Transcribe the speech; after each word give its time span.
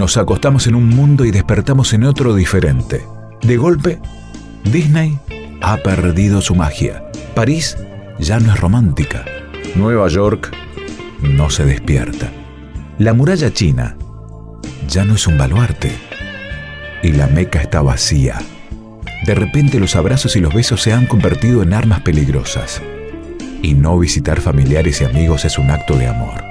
Nos 0.00 0.16
acostamos 0.16 0.66
en 0.66 0.76
un 0.76 0.88
mundo 0.88 1.26
y 1.26 1.30
despertamos 1.30 1.92
en 1.92 2.04
otro 2.04 2.34
diferente. 2.34 3.06
De 3.42 3.58
golpe, 3.58 3.98
Disney 4.64 5.18
ha 5.60 5.76
perdido 5.76 6.40
su 6.40 6.54
magia. 6.54 7.04
París 7.34 7.76
ya 8.18 8.40
no 8.40 8.50
es 8.50 8.58
romántica. 8.58 9.26
Nueva 9.74 10.08
York 10.08 10.56
no 11.20 11.50
se 11.50 11.66
despierta. 11.66 12.32
La 12.98 13.12
muralla 13.12 13.52
china 13.52 13.94
ya 14.88 15.04
no 15.04 15.16
es 15.16 15.26
un 15.26 15.36
baluarte. 15.36 15.92
Y 17.02 17.12
la 17.12 17.26
Meca 17.26 17.60
está 17.60 17.82
vacía. 17.82 18.40
De 19.26 19.34
repente 19.34 19.78
los 19.78 19.96
abrazos 19.96 20.34
y 20.34 20.40
los 20.40 20.54
besos 20.54 20.80
se 20.80 20.94
han 20.94 21.04
convertido 21.04 21.62
en 21.62 21.74
armas 21.74 22.00
peligrosas. 22.00 22.80
Y 23.60 23.74
no 23.74 23.98
visitar 23.98 24.40
familiares 24.40 25.02
y 25.02 25.04
amigos 25.04 25.44
es 25.44 25.58
un 25.58 25.70
acto 25.70 25.94
de 25.94 26.06
amor. 26.06 26.49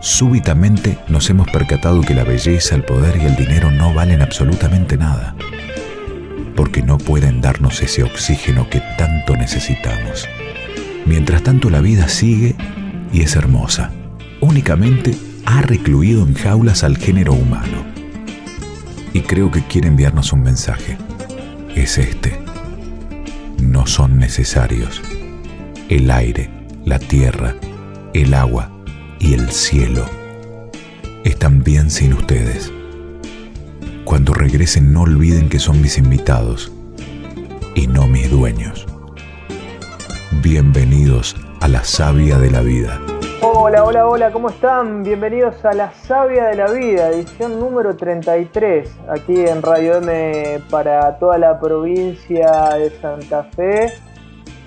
Súbitamente 0.00 0.96
nos 1.08 1.28
hemos 1.28 1.48
percatado 1.48 2.02
que 2.02 2.14
la 2.14 2.22
belleza, 2.22 2.76
el 2.76 2.84
poder 2.84 3.16
y 3.16 3.26
el 3.26 3.34
dinero 3.34 3.72
no 3.72 3.92
valen 3.92 4.22
absolutamente 4.22 4.96
nada, 4.96 5.34
porque 6.54 6.82
no 6.82 6.98
pueden 6.98 7.40
darnos 7.40 7.82
ese 7.82 8.04
oxígeno 8.04 8.70
que 8.70 8.80
tanto 8.96 9.36
necesitamos. 9.36 10.28
Mientras 11.04 11.42
tanto 11.42 11.68
la 11.68 11.80
vida 11.80 12.08
sigue 12.08 12.54
y 13.12 13.22
es 13.22 13.34
hermosa. 13.34 13.90
Únicamente 14.40 15.16
ha 15.46 15.62
recluido 15.62 16.22
en 16.22 16.34
jaulas 16.34 16.84
al 16.84 16.96
género 16.96 17.32
humano. 17.32 17.84
Y 19.12 19.22
creo 19.22 19.50
que 19.50 19.62
quiere 19.62 19.88
enviarnos 19.88 20.32
un 20.32 20.42
mensaje. 20.42 20.96
Es 21.74 21.98
este. 21.98 22.38
No 23.60 23.86
son 23.86 24.18
necesarios. 24.18 25.02
El 25.88 26.10
aire, 26.10 26.50
la 26.84 26.98
tierra, 26.98 27.54
el 28.12 28.34
agua, 28.34 28.70
y 29.20 29.34
el 29.34 29.50
cielo 29.50 30.04
están 31.24 31.62
bien 31.62 31.90
sin 31.90 32.12
ustedes. 32.12 32.72
Cuando 34.04 34.32
regresen 34.32 34.92
no 34.92 35.02
olviden 35.02 35.48
que 35.48 35.58
son 35.58 35.80
mis 35.80 35.98
invitados 35.98 36.72
y 37.74 37.86
no 37.86 38.06
mis 38.06 38.30
dueños. 38.30 38.86
Bienvenidos 40.42 41.36
a 41.60 41.68
la 41.68 41.84
Sabia 41.84 42.38
de 42.38 42.50
la 42.50 42.60
Vida. 42.60 43.00
Hola, 43.40 43.84
hola, 43.84 44.06
hola, 44.06 44.32
¿cómo 44.32 44.50
están? 44.50 45.04
Bienvenidos 45.04 45.64
a 45.64 45.72
La 45.72 45.92
Sabia 45.92 46.48
de 46.48 46.56
la 46.56 46.72
Vida, 46.72 47.10
edición 47.10 47.60
número 47.60 47.96
33, 47.96 48.90
aquí 49.08 49.46
en 49.46 49.62
Radio 49.62 49.98
M 49.98 50.60
para 50.68 51.18
toda 51.18 51.38
la 51.38 51.60
provincia 51.60 52.70
de 52.74 52.90
Santa 53.00 53.44
Fe 53.54 53.92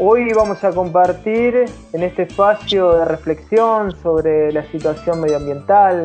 Hoy 0.03 0.33
vamos 0.33 0.63
a 0.63 0.71
compartir 0.71 1.65
en 1.93 2.01
este 2.01 2.23
espacio 2.23 2.93
de 2.93 3.05
reflexión 3.05 3.91
sobre 3.91 4.51
la 4.51 4.63
situación 4.63 5.21
medioambiental, 5.21 6.01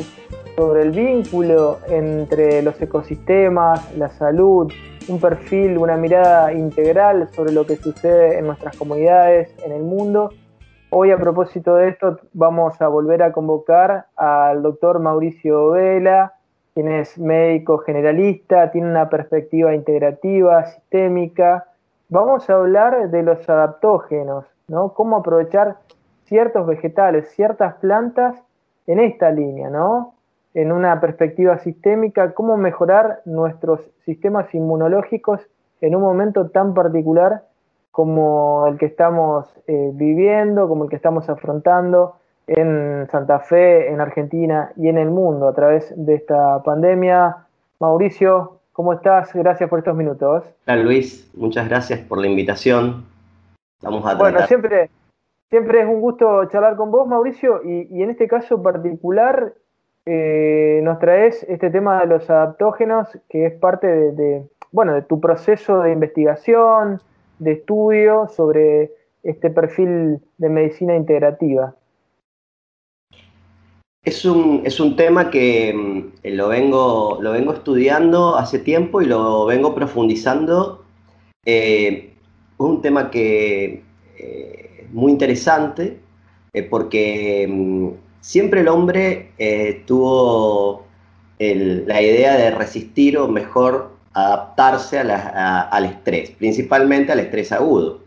sobre 0.54 0.82
el 0.82 0.90
vínculo 0.90 1.78
entre 1.88 2.60
los 2.60 2.78
ecosistemas, 2.82 3.96
la 3.96 4.10
salud, 4.10 4.70
un 5.08 5.18
perfil, 5.18 5.78
una 5.78 5.96
mirada 5.96 6.52
integral 6.52 7.30
sobre 7.32 7.54
lo 7.54 7.64
que 7.64 7.76
sucede 7.76 8.38
en 8.38 8.44
nuestras 8.44 8.76
comunidades, 8.76 9.54
en 9.64 9.72
el 9.72 9.82
mundo. 9.82 10.28
Hoy 10.90 11.10
a 11.10 11.16
propósito 11.16 11.76
de 11.76 11.88
esto 11.88 12.20
vamos 12.34 12.78
a 12.82 12.88
volver 12.88 13.22
a 13.22 13.32
convocar 13.32 14.08
al 14.14 14.62
doctor 14.62 14.98
Mauricio 14.98 15.70
Vela, 15.70 16.34
quien 16.74 16.88
es 16.88 17.16
médico 17.18 17.78
generalista, 17.78 18.70
tiene 18.70 18.90
una 18.90 19.08
perspectiva 19.08 19.74
integrativa, 19.74 20.66
sistémica, 20.66 21.64
vamos 22.08 22.48
a 22.48 22.54
hablar 22.54 23.10
de 23.10 23.22
los 23.22 23.48
adaptógenos, 23.48 24.44
¿no? 24.68 24.92
Cómo 24.94 25.16
aprovechar 25.16 25.76
ciertos 26.24 26.66
vegetales, 26.66 27.30
ciertas 27.30 27.74
plantas 27.74 28.42
en 28.86 29.00
esta 29.00 29.30
línea, 29.30 29.70
¿no? 29.70 30.14
En 30.54 30.72
una 30.72 31.00
perspectiva 31.00 31.58
sistémica, 31.58 32.32
cómo 32.32 32.56
mejorar 32.56 33.20
nuestros 33.24 33.80
sistemas 34.04 34.52
inmunológicos 34.54 35.40
en 35.80 35.94
un 35.94 36.02
momento 36.02 36.48
tan 36.48 36.74
particular 36.74 37.42
como 37.90 38.66
el 38.66 38.78
que 38.78 38.86
estamos 38.86 39.52
eh, 39.66 39.90
viviendo, 39.94 40.68
como 40.68 40.84
el 40.84 40.90
que 40.90 40.96
estamos 40.96 41.28
afrontando 41.28 42.16
en 42.46 43.08
Santa 43.10 43.40
Fe, 43.40 43.90
en 43.90 44.00
Argentina 44.00 44.70
y 44.76 44.88
en 44.88 44.98
el 44.98 45.10
mundo 45.10 45.48
a 45.48 45.54
través 45.54 45.92
de 45.96 46.14
esta 46.14 46.62
pandemia. 46.62 47.36
Mauricio, 47.80 48.55
¿Cómo 48.76 48.92
estás? 48.92 49.32
Gracias 49.32 49.70
por 49.70 49.78
estos 49.78 49.96
minutos. 49.96 50.44
Hola 50.66 50.76
Luis, 50.76 51.30
muchas 51.34 51.66
gracias 51.66 52.00
por 52.00 52.20
la 52.20 52.26
invitación. 52.26 53.06
Vamos 53.80 54.04
a 54.04 54.16
Bueno, 54.16 54.46
siempre, 54.46 54.90
siempre 55.48 55.80
es 55.80 55.86
un 55.86 56.02
gusto 56.02 56.44
charlar 56.50 56.76
con 56.76 56.90
vos, 56.90 57.08
Mauricio, 57.08 57.62
y, 57.64 58.02
en 58.02 58.10
este 58.10 58.28
caso 58.28 58.62
particular 58.62 59.54
eh, 60.04 60.80
nos 60.82 60.98
traes 60.98 61.42
este 61.48 61.70
tema 61.70 62.00
de 62.00 62.06
los 62.06 62.28
adaptógenos, 62.28 63.08
que 63.30 63.46
es 63.46 63.54
parte 63.54 63.86
de, 63.86 64.46
bueno, 64.72 64.92
de 64.92 65.00
tu 65.00 65.22
proceso 65.22 65.80
de 65.80 65.92
investigación, 65.92 67.00
de 67.38 67.52
estudio 67.52 68.28
sobre 68.28 68.92
este 69.22 69.48
perfil 69.48 70.20
de 70.36 70.48
medicina 70.50 70.94
integrativa. 70.94 71.74
Es 74.06 74.24
un, 74.24 74.62
es 74.64 74.78
un 74.78 74.94
tema 74.94 75.30
que 75.30 75.74
mm, 75.74 76.28
lo, 76.36 76.46
vengo, 76.46 77.18
lo 77.20 77.32
vengo 77.32 77.52
estudiando 77.52 78.36
hace 78.36 78.60
tiempo 78.60 79.02
y 79.02 79.06
lo 79.06 79.46
vengo 79.46 79.74
profundizando. 79.74 80.84
Eh, 81.44 82.12
es 82.52 82.60
un 82.60 82.80
tema 82.82 83.10
que 83.10 83.82
eh, 84.16 84.86
muy 84.92 85.10
interesante 85.10 85.98
eh, 86.52 86.62
porque 86.62 87.48
mm, 87.50 87.88
siempre 88.20 88.60
el 88.60 88.68
hombre 88.68 89.32
tuvo 89.86 90.86
la 91.40 92.00
idea 92.00 92.36
de 92.36 92.52
resistir 92.52 93.18
o 93.18 93.26
mejor 93.26 93.90
adaptarse 94.12 95.00
al 95.00 95.84
estrés, 95.84 96.30
principalmente 96.30 97.10
al 97.10 97.18
estrés 97.20 97.50
agudo, 97.50 98.00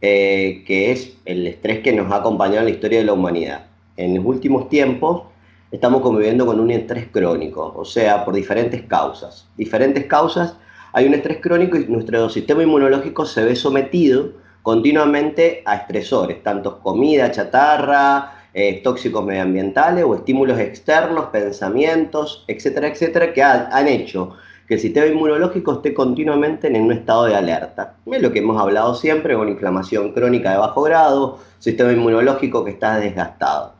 que 0.00 0.92
es 0.92 1.16
el 1.24 1.46
estrés 1.46 1.80
que 1.80 1.92
nos 1.94 2.12
ha 2.12 2.16
acompañado 2.16 2.60
en 2.60 2.66
la 2.66 2.70
historia 2.70 2.98
de 2.98 3.06
la 3.06 3.14
humanidad. 3.14 3.66
En 3.96 4.14
los 4.14 4.24
últimos 4.24 4.68
tiempos 4.68 5.29
estamos 5.70 6.02
conviviendo 6.02 6.46
con 6.46 6.58
un 6.58 6.70
estrés 6.70 7.06
crónico, 7.12 7.72
o 7.76 7.84
sea, 7.84 8.24
por 8.24 8.34
diferentes 8.34 8.82
causas. 8.82 9.46
Diferentes 9.56 10.06
causas, 10.06 10.56
hay 10.92 11.06
un 11.06 11.14
estrés 11.14 11.38
crónico 11.40 11.76
y 11.76 11.86
nuestro 11.86 12.28
sistema 12.28 12.62
inmunológico 12.62 13.24
se 13.24 13.44
ve 13.44 13.54
sometido 13.54 14.32
continuamente 14.62 15.62
a 15.64 15.76
estresores, 15.76 16.42
tanto 16.42 16.80
comida, 16.80 17.30
chatarra, 17.30 18.32
eh, 18.52 18.80
tóxicos 18.82 19.24
medioambientales 19.24 20.04
o 20.04 20.14
estímulos 20.14 20.58
externos, 20.58 21.26
pensamientos, 21.26 22.44
etcétera, 22.48 22.88
etcétera, 22.88 23.32
que 23.32 23.42
han 23.42 23.86
hecho 23.86 24.36
que 24.66 24.74
el 24.74 24.80
sistema 24.80 25.06
inmunológico 25.06 25.74
esté 25.74 25.94
continuamente 25.94 26.66
en 26.68 26.82
un 26.82 26.92
estado 26.92 27.24
de 27.24 27.36
alerta. 27.36 27.94
Es 28.06 28.22
lo 28.22 28.32
que 28.32 28.40
hemos 28.40 28.60
hablado 28.60 28.94
siempre 28.94 29.34
con 29.34 29.48
inflamación 29.48 30.12
crónica 30.12 30.52
de 30.52 30.58
bajo 30.58 30.82
grado, 30.82 31.38
sistema 31.58 31.92
inmunológico 31.92 32.64
que 32.64 32.72
está 32.72 32.98
desgastado 32.98 33.79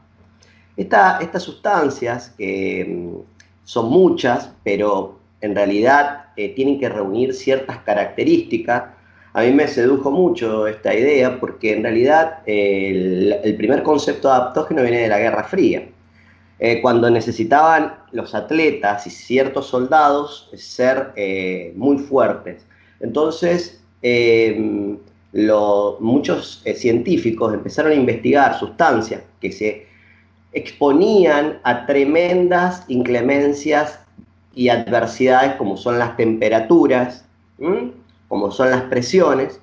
estas 0.80 1.42
sustancias, 1.42 2.34
que 2.36 2.86
mm, 2.88 3.16
son 3.64 3.90
muchas, 3.90 4.50
pero 4.64 5.18
en 5.40 5.54
realidad 5.54 6.26
eh, 6.36 6.50
tienen 6.54 6.78
que 6.78 6.88
reunir 6.88 7.34
ciertas 7.34 7.78
características, 7.78 8.84
a 9.32 9.42
mí 9.42 9.52
me 9.52 9.68
sedujo 9.68 10.10
mucho 10.10 10.66
esta 10.66 10.92
idea 10.92 11.38
porque 11.38 11.74
en 11.74 11.84
realidad 11.84 12.38
el, 12.46 13.54
primer 13.56 13.84
concepto 13.84 14.28
adaptógeno 14.30 14.82
viene 14.82 15.02
de 15.02 15.08
la 15.08 15.18
Guerra 15.20 15.44
Fría. 15.44 15.88
Eh, 16.58 16.82
cuando 16.82 17.08
necesitaban 17.08 17.94
los 18.10 18.34
atletas 18.34 19.06
y 19.06 19.10
ciertos 19.10 19.68
soldados 19.68 20.50
ser 20.54 21.12
eh, 21.14 21.72
muy 21.76 21.98
fuertes. 21.98 22.66
Entonces, 22.98 23.80
muchos 26.00 26.62
científicos 26.74 27.54
empezaron 27.54 27.92
a 27.92 27.94
investigar 27.94 28.58
sustancias 28.58 29.22
que 29.40 29.52
se 29.52 29.89
exponían 30.52 31.60
a 31.62 31.86
tremendas 31.86 32.84
inclemencias 32.88 34.00
y 34.54 34.68
adversidades 34.68 35.54
como 35.54 35.76
son 35.76 35.98
las 35.98 36.16
temperaturas, 36.16 37.24
como 38.28 38.50
son 38.50 38.70
las 38.70 38.82
presiones. 38.82 39.60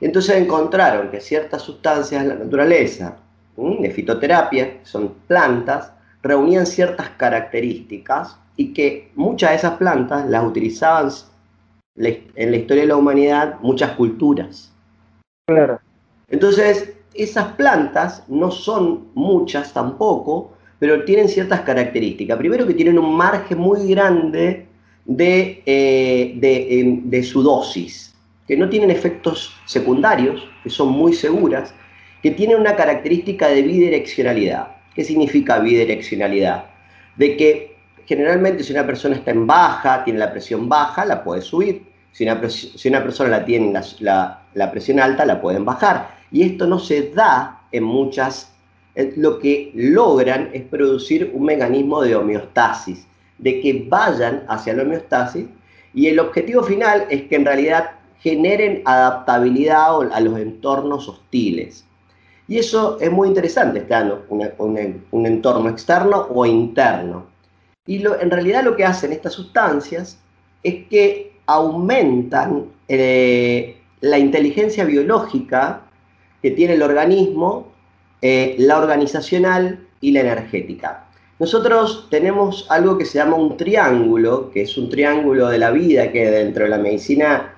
Entonces 0.00 0.36
encontraron 0.36 1.10
que 1.10 1.20
ciertas 1.20 1.62
sustancias 1.62 2.22
de 2.22 2.28
la 2.28 2.34
naturaleza, 2.36 3.16
de 3.56 3.90
fitoterapia, 3.90 4.78
son 4.84 5.14
plantas, 5.26 5.92
reunían 6.22 6.66
ciertas 6.66 7.10
características 7.10 8.38
y 8.56 8.72
que 8.72 9.10
muchas 9.16 9.50
de 9.50 9.56
esas 9.56 9.76
plantas 9.76 10.28
las 10.28 10.44
utilizaban 10.44 11.10
en 11.96 12.50
la 12.50 12.56
historia 12.56 12.82
de 12.84 12.88
la 12.88 12.96
humanidad 12.96 13.56
muchas 13.60 13.92
culturas. 13.92 14.72
Claro. 15.48 15.80
Entonces, 16.28 16.94
esas 17.18 17.52
plantas 17.54 18.24
no 18.28 18.50
son 18.50 19.08
muchas 19.14 19.72
tampoco, 19.72 20.52
pero 20.78 21.04
tienen 21.04 21.28
ciertas 21.28 21.62
características. 21.62 22.38
Primero 22.38 22.66
que 22.66 22.74
tienen 22.74 22.98
un 22.98 23.16
margen 23.16 23.58
muy 23.58 23.88
grande 23.88 24.66
de, 25.04 25.62
eh, 25.66 26.38
em, 26.40 27.10
de, 27.10 27.22
su 27.22 27.42
dosis, 27.42 28.14
que 28.46 28.56
no 28.56 28.68
tienen 28.68 28.90
efectos 28.90 29.54
secundarios, 29.66 30.48
que 30.62 30.70
son 30.70 30.90
muy 30.90 31.12
seguras, 31.12 31.74
que 32.22 32.30
tienen 32.30 32.60
una 32.60 32.76
característica 32.76 33.48
de 33.48 33.62
bidireccionalidad. 33.62 34.68
¿Qué 34.94 35.04
significa 35.04 35.58
bidireccionalidad? 35.58 36.66
De 37.16 37.36
que 37.36 37.76
generalmente 38.06 38.64
si 38.64 38.72
una 38.72 38.86
persona 38.86 39.16
está 39.16 39.32
en 39.32 39.46
baja, 39.46 40.04
tiene 40.04 40.18
la 40.18 40.30
presión 40.30 40.68
baja, 40.68 41.04
la 41.04 41.22
puede 41.22 41.42
subir. 41.42 41.82
Si 42.12 42.24
una, 42.24 42.48
si 42.48 42.88
una 42.88 43.02
persona 43.02 43.30
la 43.30 43.44
tiene 43.44 43.72
la, 44.00 44.42
la, 44.54 44.70
presión 44.70 44.98
alta, 44.98 45.24
la 45.26 45.40
pueden 45.40 45.64
bajar. 45.64 46.17
Y 46.30 46.42
esto 46.42 46.66
no 46.66 46.78
se 46.78 47.10
da 47.10 47.62
en 47.72 47.84
muchas... 47.84 48.52
Eh, 48.94 49.12
lo 49.16 49.38
que 49.38 49.70
logran 49.74 50.50
es 50.52 50.62
producir 50.62 51.30
un 51.34 51.44
mecanismo 51.44 52.02
de 52.02 52.16
homeostasis, 52.16 53.06
de 53.38 53.60
que 53.60 53.86
vayan 53.88 54.44
hacia 54.48 54.74
la 54.74 54.82
homeostasis 54.82 55.46
y 55.94 56.06
el 56.06 56.18
objetivo 56.18 56.62
final 56.62 57.06
es 57.10 57.24
que 57.24 57.36
en 57.36 57.44
realidad 57.44 57.90
generen 58.20 58.82
adaptabilidad 58.84 60.12
a 60.12 60.20
los 60.20 60.38
entornos 60.38 61.08
hostiles. 61.08 61.84
Y 62.46 62.58
eso 62.58 62.98
es 63.00 63.10
muy 63.10 63.28
interesante, 63.28 63.80
estando 63.80 64.24
un 64.28 65.26
entorno 65.26 65.68
externo 65.68 66.26
o 66.30 66.46
interno. 66.46 67.26
Y 67.86 67.98
lo, 67.98 68.20
en 68.20 68.30
realidad 68.30 68.64
lo 68.64 68.76
que 68.76 68.84
hacen 68.84 69.12
estas 69.12 69.34
sustancias 69.34 70.18
es 70.62 70.86
que 70.88 71.32
aumentan 71.46 72.66
eh, 72.86 73.76
la 74.00 74.18
inteligencia 74.18 74.84
biológica 74.84 75.82
que 76.42 76.50
tiene 76.52 76.74
el 76.74 76.82
organismo, 76.82 77.72
eh, 78.22 78.54
la 78.58 78.78
organizacional 78.78 79.80
y 80.00 80.12
la 80.12 80.20
energética. 80.20 81.04
Nosotros 81.38 82.08
tenemos 82.10 82.66
algo 82.68 82.98
que 82.98 83.04
se 83.04 83.18
llama 83.18 83.36
un 83.36 83.56
triángulo, 83.56 84.50
que 84.50 84.62
es 84.62 84.76
un 84.76 84.90
triángulo 84.90 85.48
de 85.48 85.58
la 85.58 85.70
vida 85.70 86.10
que 86.10 86.28
dentro 86.28 86.64
de 86.64 86.70
la 86.70 86.78
medicina 86.78 87.54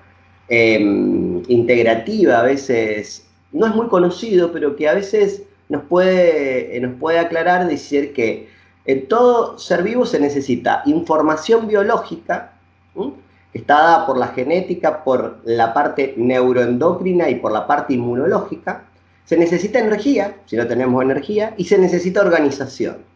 em, 0.49 1.41
integrativa 1.47 2.39
a 2.39 2.43
veces 2.43 3.27
no 3.51 3.65
es 3.65 3.75
muy 3.75 3.87
conocido, 3.87 4.51
pero 4.51 4.75
que 4.75 4.87
a 4.87 4.93
veces 4.93 5.43
nos 5.69 5.83
puede, 5.83 6.79
nos 6.79 6.93
puede 6.99 7.17
aclarar 7.17 7.67
decir 7.67 8.13
que 8.13 8.49
en 8.85 9.07
todo 9.07 9.57
ser 9.57 9.83
vivo 9.83 10.05
se 10.05 10.19
necesita 10.19 10.83
información 10.85 11.67
biológica, 11.67 12.53
que 12.93 13.30
está 13.53 13.75
dada 13.75 14.05
por 14.05 14.17
la 14.17 14.27
genética, 14.27 15.03
por 15.03 15.39
la 15.43 15.73
parte 15.73 16.13
neuroendocrina 16.17 17.29
y 17.29 17.35
por 17.35 17.51
la 17.51 17.67
parte 17.67 17.93
inmunológica. 17.93 18.85
Se 19.25 19.37
necesita 19.37 19.79
energía, 19.79 20.37
si 20.45 20.57
no 20.57 20.67
tenemos 20.67 21.01
energía, 21.03 21.53
y 21.57 21.65
se 21.65 21.77
necesita 21.77 22.21
organización 22.21 23.11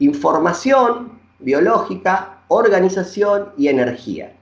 información 0.00 1.12
biológica, 1.38 2.42
organización 2.48 3.50
y 3.56 3.68
energía. 3.68 4.32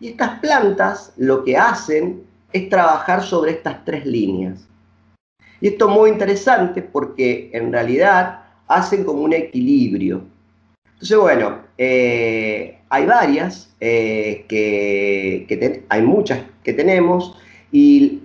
Y 0.00 0.08
estas 0.08 0.38
plantas 0.38 1.12
lo 1.16 1.42
que 1.42 1.56
hacen 1.56 2.22
es 2.52 2.68
trabajar 2.68 3.22
sobre 3.22 3.52
estas 3.52 3.84
tres 3.84 4.06
líneas. 4.06 4.68
Y 5.60 5.68
esto 5.68 5.88
es 5.88 5.94
muy 5.94 6.10
interesante 6.10 6.82
porque 6.82 7.50
en 7.52 7.72
realidad 7.72 8.44
hacen 8.68 9.02
como 9.02 9.22
un 9.22 9.32
equilibrio. 9.32 10.22
Entonces, 11.00 11.18
bueno, 11.18 11.58
eh, 11.78 12.78
hay 12.88 13.06
varias, 13.06 13.74
eh, 13.80 14.44
que, 14.48 15.84
hay 15.88 16.02
muchas 16.02 16.40
que 16.64 16.72
tenemos, 16.72 17.36
y 17.70 18.22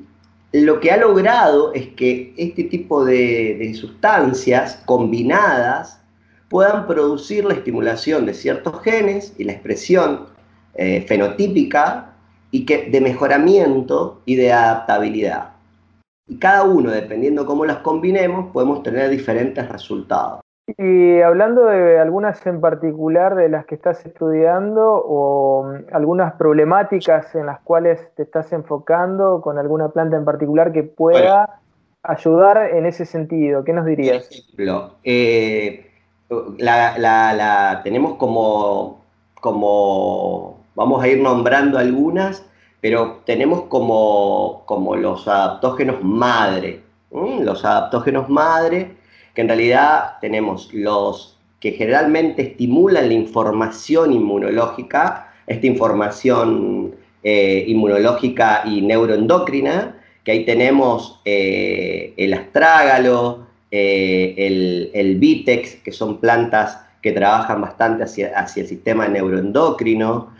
lo 0.51 0.79
que 0.79 0.91
ha 0.91 0.97
logrado 0.97 1.73
es 1.73 1.87
que 1.89 2.33
este 2.37 2.63
tipo 2.65 3.05
de 3.05 3.73
sustancias 3.75 4.81
combinadas 4.85 5.99
puedan 6.53 6.85
producir 6.85 7.45
la 7.45 7.55
estimulación 7.55 8.27
de 8.27 8.35
ciertos 8.35 8.79
genes 8.83 9.33
y 9.39 9.43
la 9.43 9.53
expresión 9.53 10.27
eh, 10.75 11.03
fenotípica 11.07 12.13
y 12.51 12.63
que, 12.63 12.91
de 12.91 13.01
mejoramiento 13.01 14.21
y 14.25 14.35
de 14.35 14.53
adaptabilidad. 14.53 15.53
Y 16.27 16.35
cada 16.37 16.63
uno, 16.63 16.91
dependiendo 16.91 17.47
cómo 17.47 17.65
las 17.65 17.77
combinemos, 17.77 18.51
podemos 18.53 18.83
tener 18.83 19.09
diferentes 19.09 19.67
resultados. 19.67 20.42
Y 20.65 21.19
hablando 21.19 21.65
de 21.65 21.99
algunas 21.99 22.45
en 22.47 22.61
particular 22.61 23.35
de 23.35 23.49
las 23.49 23.65
que 23.65 23.75
estás 23.75 24.05
estudiando 24.05 24.93
o 24.93 25.65
mm, 25.65 25.93
algunas 25.93 26.33
problemáticas 26.35 27.35
en 27.35 27.47
las 27.47 27.59
cuales 27.61 27.99
te 28.15 28.23
estás 28.23 28.53
enfocando 28.53 29.41
con 29.41 29.57
alguna 29.57 29.89
planta 29.89 30.15
en 30.15 30.23
particular 30.23 30.71
que 30.71 30.83
pueda 30.83 31.59
ayudar 32.01 32.69
en 32.71 32.85
ese 32.85 33.05
sentido, 33.05 33.63
¿qué 33.63 33.73
nos 33.73 33.85
dirías? 33.85 34.25
Por 34.25 34.37
ejemplo, 34.37 34.95
eh, 35.03 35.89
la, 36.57 37.81
tenemos 37.83 38.15
como, 38.15 39.01
como, 39.41 40.59
vamos 40.75 41.03
a 41.03 41.07
ir 41.07 41.21
nombrando 41.21 41.77
algunas, 41.77 42.45
pero 42.81 43.21
tenemos 43.25 43.63
como, 43.63 44.63
como 44.65 44.95
los 44.95 45.27
adaptógenos 45.27 46.03
madre. 46.03 46.81
Los 47.11 47.63
adaptógenos 47.63 48.27
madre, 48.27 48.97
que 49.33 49.41
en 49.41 49.47
realidad 49.47 50.19
tenemos 50.21 50.73
los 50.73 51.37
que 51.59 51.71
generalmente 51.71 52.41
estimulan 52.41 53.07
la 53.07 53.13
información 53.13 54.11
inmunológica, 54.11 55.33
esta 55.47 55.65
información 55.65 56.93
eh, 57.23 57.63
inmunológica 57.67 58.63
y 58.65 58.81
neuroendocrina, 58.81 59.95
que 60.25 60.31
ahí 60.33 60.45
tenemos 60.45 61.21
eh, 61.23 62.13
el 62.17 62.33
astrágalo, 62.33 63.47
eh, 63.71 64.35
el, 64.37 64.91
el 64.93 65.15
Vitex, 65.15 65.75
que 65.75 65.91
son 65.91 66.19
plantas 66.19 66.79
que 67.01 67.13
trabajan 67.13 67.61
bastante 67.61 68.03
hacia, 68.03 68.37
hacia 68.37 68.63
el 68.63 68.67
sistema 68.67 69.07
neuroendocrino, 69.07 70.33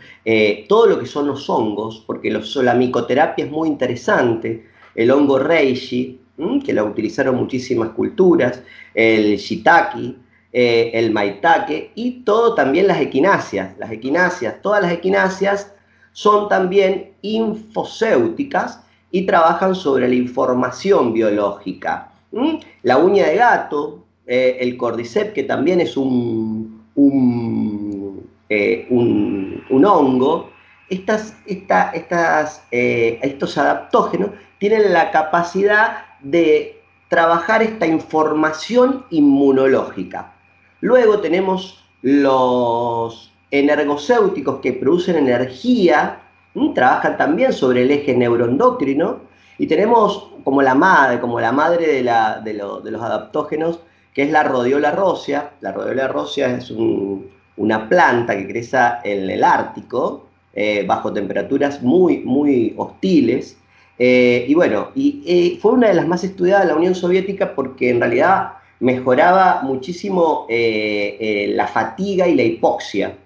todo 0.68 0.86
lo 0.86 0.98
que 0.98 1.06
son 1.06 1.26
los 1.26 1.48
hongos, 1.50 2.02
porque 2.06 2.30
la 2.30 2.74
micoterapia 2.74 3.44
es 3.44 3.50
muy 3.50 3.68
interesante, 3.68 4.66
el 4.94 5.10
hongo 5.10 5.38
reishi, 5.38 6.20
que 6.64 6.72
lo 6.72 6.84
utilizaron 6.84 7.36
muchísimas 7.36 7.90
culturas, 7.90 8.62
el 8.94 9.36
shiitake, 9.36 10.16
eh, 10.52 10.90
el 10.94 11.12
maitake 11.12 11.92
y 11.94 12.22
todo 12.22 12.54
también 12.54 12.86
las 12.86 13.00
equinacias. 13.00 13.76
Las 13.78 13.90
equinacias, 13.90 14.60
todas 14.62 14.82
las 14.82 14.92
equinacias 14.92 15.72
son 16.12 16.48
también 16.48 17.12
infocéuticas 17.22 18.80
y 19.10 19.26
trabajan 19.26 19.74
sobre 19.74 20.08
la 20.08 20.14
información 20.14 21.12
biológica. 21.12 22.10
La 22.82 22.98
uña 22.98 23.26
de 23.28 23.36
gato, 23.36 24.04
eh, 24.26 24.56
el 24.60 24.76
cordyceps, 24.76 25.32
que 25.32 25.44
también 25.44 25.80
es 25.80 25.96
un, 25.96 26.82
eh, 28.48 28.88
hongo, 29.70 30.50
estas, 30.88 31.36
estas, 31.46 32.64
eh, 32.70 33.18
estos 33.22 33.58
adaptógenos 33.58 34.30
tienen 34.58 34.92
la 34.92 35.10
capacidad 35.10 36.03
de 36.24 36.80
trabajar 37.08 37.62
esta 37.62 37.86
información 37.86 39.04
inmunológica. 39.10 40.32
Luego 40.80 41.20
tenemos 41.20 41.84
los 42.02 43.32
energocéuticos 43.50 44.60
que 44.60 44.72
producen 44.72 45.16
energía, 45.16 46.20
trabajan 46.74 47.16
también 47.16 47.52
sobre 47.52 47.82
el 47.82 47.90
eje 47.90 48.14
neuroendocrino, 48.14 49.20
y 49.58 49.66
tenemos 49.66 50.30
como 50.42 50.62
la 50.62 50.74
madre, 50.74 51.20
como 51.20 51.40
la 51.40 51.52
madre 51.52 51.86
de, 51.86 52.02
la, 52.02 52.40
de, 52.40 52.54
los 52.54 53.02
adaptógenos, 53.02 53.80
que 54.12 54.22
es 54.24 54.30
la 54.30 54.42
rodiola 54.42 54.90
rosea. 54.90 55.52
La 55.60 55.72
rodiola 55.72 56.08
rosea 56.08 56.56
es 56.56 56.72
una 57.56 57.88
planta 57.88 58.36
que 58.36 58.48
crece 58.48 58.78
en 59.04 59.30
el 59.30 59.44
Ártico, 59.44 60.26
eh, 60.52 60.84
bajo 60.86 61.12
temperaturas 61.12 61.82
muy, 61.82 62.18
muy 62.18 62.74
hostiles. 62.76 63.56
Eh, 63.98 64.46
y 64.48 64.54
bueno, 64.54 64.90
y, 64.94 65.22
eh, 65.26 65.58
fue 65.60 65.72
una 65.72 65.88
de 65.88 65.94
las 65.94 66.06
más 66.06 66.24
estudiadas 66.24 66.64
de 66.64 66.72
la 66.72 66.76
Unión 66.76 66.94
Soviética 66.94 67.54
porque 67.54 67.90
en 67.90 68.00
realidad 68.00 68.54
mejoraba 68.80 69.62
muchísimo 69.62 70.46
la 70.48 71.66
fatiga 71.68 72.28
y 72.28 72.34
la 72.34 72.42
hipoxia. 72.42 73.16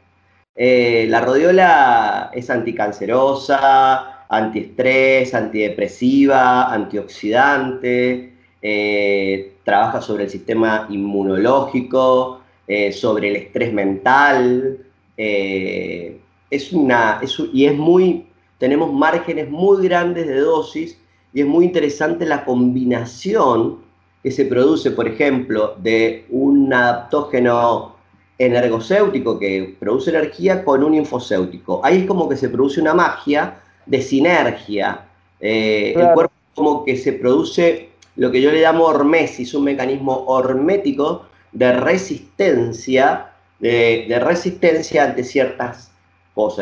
la 0.55 1.21
rodiola 1.21 2.31
es 2.35 2.51
anticancerosa, 2.51 4.19
antiestrés, 4.29 5.35
antidepresiva, 5.35 6.73
antioxidante, 6.73 8.33
eh, 8.61 9.55
trabaja 9.65 10.01
sobre 10.01 10.25
el 10.25 10.31
sistema 10.31 10.87
inmunológico, 10.91 12.41
eh, 12.67 12.93
sobre 12.93 13.29
el 13.29 13.37
estrés 13.37 13.73
mental. 13.73 14.79
Eh, 15.17 16.19
es 16.51 16.73
una, 16.73 17.21
y 17.53 17.67
es 17.67 17.75
muy, 17.75 18.27
tenemos 18.59 18.93
márgenes 18.93 19.51
muy 19.51 19.87
grandes 19.87 20.27
de 20.27 20.41
dosis 20.41 20.99
y 21.33 21.41
es 21.41 21.47
muy 21.47 21.67
interesante 21.67 22.27
la 22.27 22.45
combinación 22.45 23.79
que 24.23 24.31
se 24.31 24.45
produce, 24.45 24.91
por 24.91 25.07
ejemplo, 25.07 25.77
de 25.79 26.27
un 26.31 26.73
adaptógeno 26.73 27.97
energocéutico 28.39 29.39
que 29.39 29.77
produce 29.79 30.11
energía 30.11 30.65
con 30.65 30.83
un 30.85 30.95
infocéutico. 30.95 31.81
Ahí 31.85 31.99
es 31.99 32.07
como 32.07 32.29
que 32.29 32.37
se 32.37 32.49
produce 32.49 32.81
una 32.81 32.95
magia 32.95 33.61
de 33.87 34.03
sinergia. 34.03 35.07
Eh, 35.41 35.95
el 35.97 36.13
cuerpo 36.15 36.33
como 36.55 36.85
que 36.85 36.97
se 36.97 37.13
produce 37.13 37.89
lo 38.17 38.33
que 38.33 38.43
yo 38.43 38.51
le 38.51 38.61
llamo 38.61 38.85
hormesis, 38.85 39.55
un 39.55 39.65
mecanismo 39.65 40.25
hormético 40.27 41.27
de 41.53 41.73
resistencia, 41.73 43.31
de, 43.61 44.21
resistencia 44.21 45.05
ante 45.05 45.23
ciertas 45.23 45.88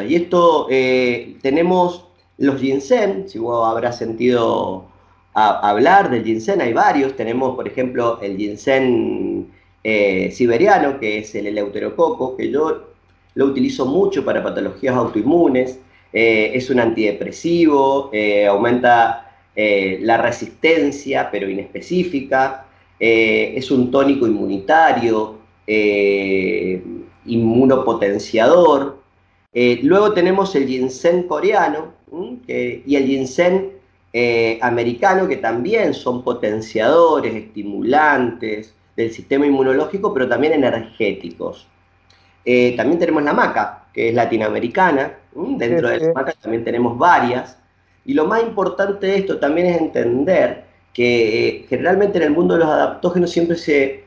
Y 0.08 0.14
esto 0.14 0.68
eh, 0.70 1.36
tenemos 1.42 2.06
los 2.38 2.58
ginseng, 2.58 3.28
si 3.28 3.38
vos 3.38 3.68
habrás 3.68 3.98
sentido 3.98 4.86
hablar 5.34 6.10
del 6.10 6.24
ginseng, 6.24 6.62
hay 6.62 6.72
varios. 6.72 7.14
Tenemos, 7.14 7.54
por 7.54 7.68
ejemplo, 7.68 8.18
el 8.22 8.38
ginseng 8.38 9.46
eh, 9.84 10.30
siberiano, 10.32 10.98
que 10.98 11.18
es 11.18 11.34
el 11.34 11.48
eleuterococo, 11.48 12.38
que 12.38 12.50
yo 12.50 12.86
lo 13.34 13.44
utilizo 13.44 13.84
mucho 13.84 14.24
para 14.24 14.42
patologías 14.42 14.96
autoinmunes. 14.96 15.78
Eh, 16.10 16.52
es 16.54 16.70
un 16.70 16.80
antidepresivo, 16.80 18.10
aumenta 18.48 19.22
la 19.56 20.16
resistencia, 20.16 21.28
pero 21.30 21.50
inespecífica. 21.50 22.64
es 22.98 23.70
un 23.70 23.90
tónico 23.90 24.26
inmunitario, 24.26 25.36
inmunopotenciador. 27.26 28.95
Luego 29.82 30.12
tenemos 30.12 30.54
el 30.54 30.66
ginseng 30.66 31.22
coreano 31.22 31.94
y 32.46 32.94
el 32.94 33.06
ginseng 33.06 33.72
americano, 34.60 35.26
que 35.26 35.36
también 35.38 35.94
son 35.94 36.22
potenciadores, 36.22 37.34
estimulantes, 37.34 38.74
del 38.96 39.12
sistema 39.12 39.46
inmunológico, 39.46 40.12
pero 40.12 40.28
también 40.28 40.54
energéticos. 40.54 41.68
Eh, 42.44 42.74
también 42.76 42.98
tenemos 42.98 43.22
la 43.22 43.34
maca, 43.34 43.86
que 43.92 44.08
es 44.08 44.14
latinoamericana. 44.14 45.18
Dentro 45.34 45.88
de 45.88 45.98
la 46.00 46.12
maca 46.14 46.32
también 46.40 46.64
tenemos 46.64 46.96
varias. 46.96 47.58
Y 48.04 48.14
lo 48.14 48.26
más 48.26 48.42
importante 48.42 49.06
de 49.06 49.18
esto 49.18 49.38
también 49.38 49.66
es 49.66 49.80
entender 49.80 50.64
que 50.94 51.48
eh, 51.48 51.66
generalmente 51.68 52.16
en 52.18 52.24
el 52.24 52.30
mundo 52.30 52.54
de 52.54 52.60
los 52.60 52.68
adaptógenos 52.68 53.30
siempre 53.30 53.56
se, 53.56 54.04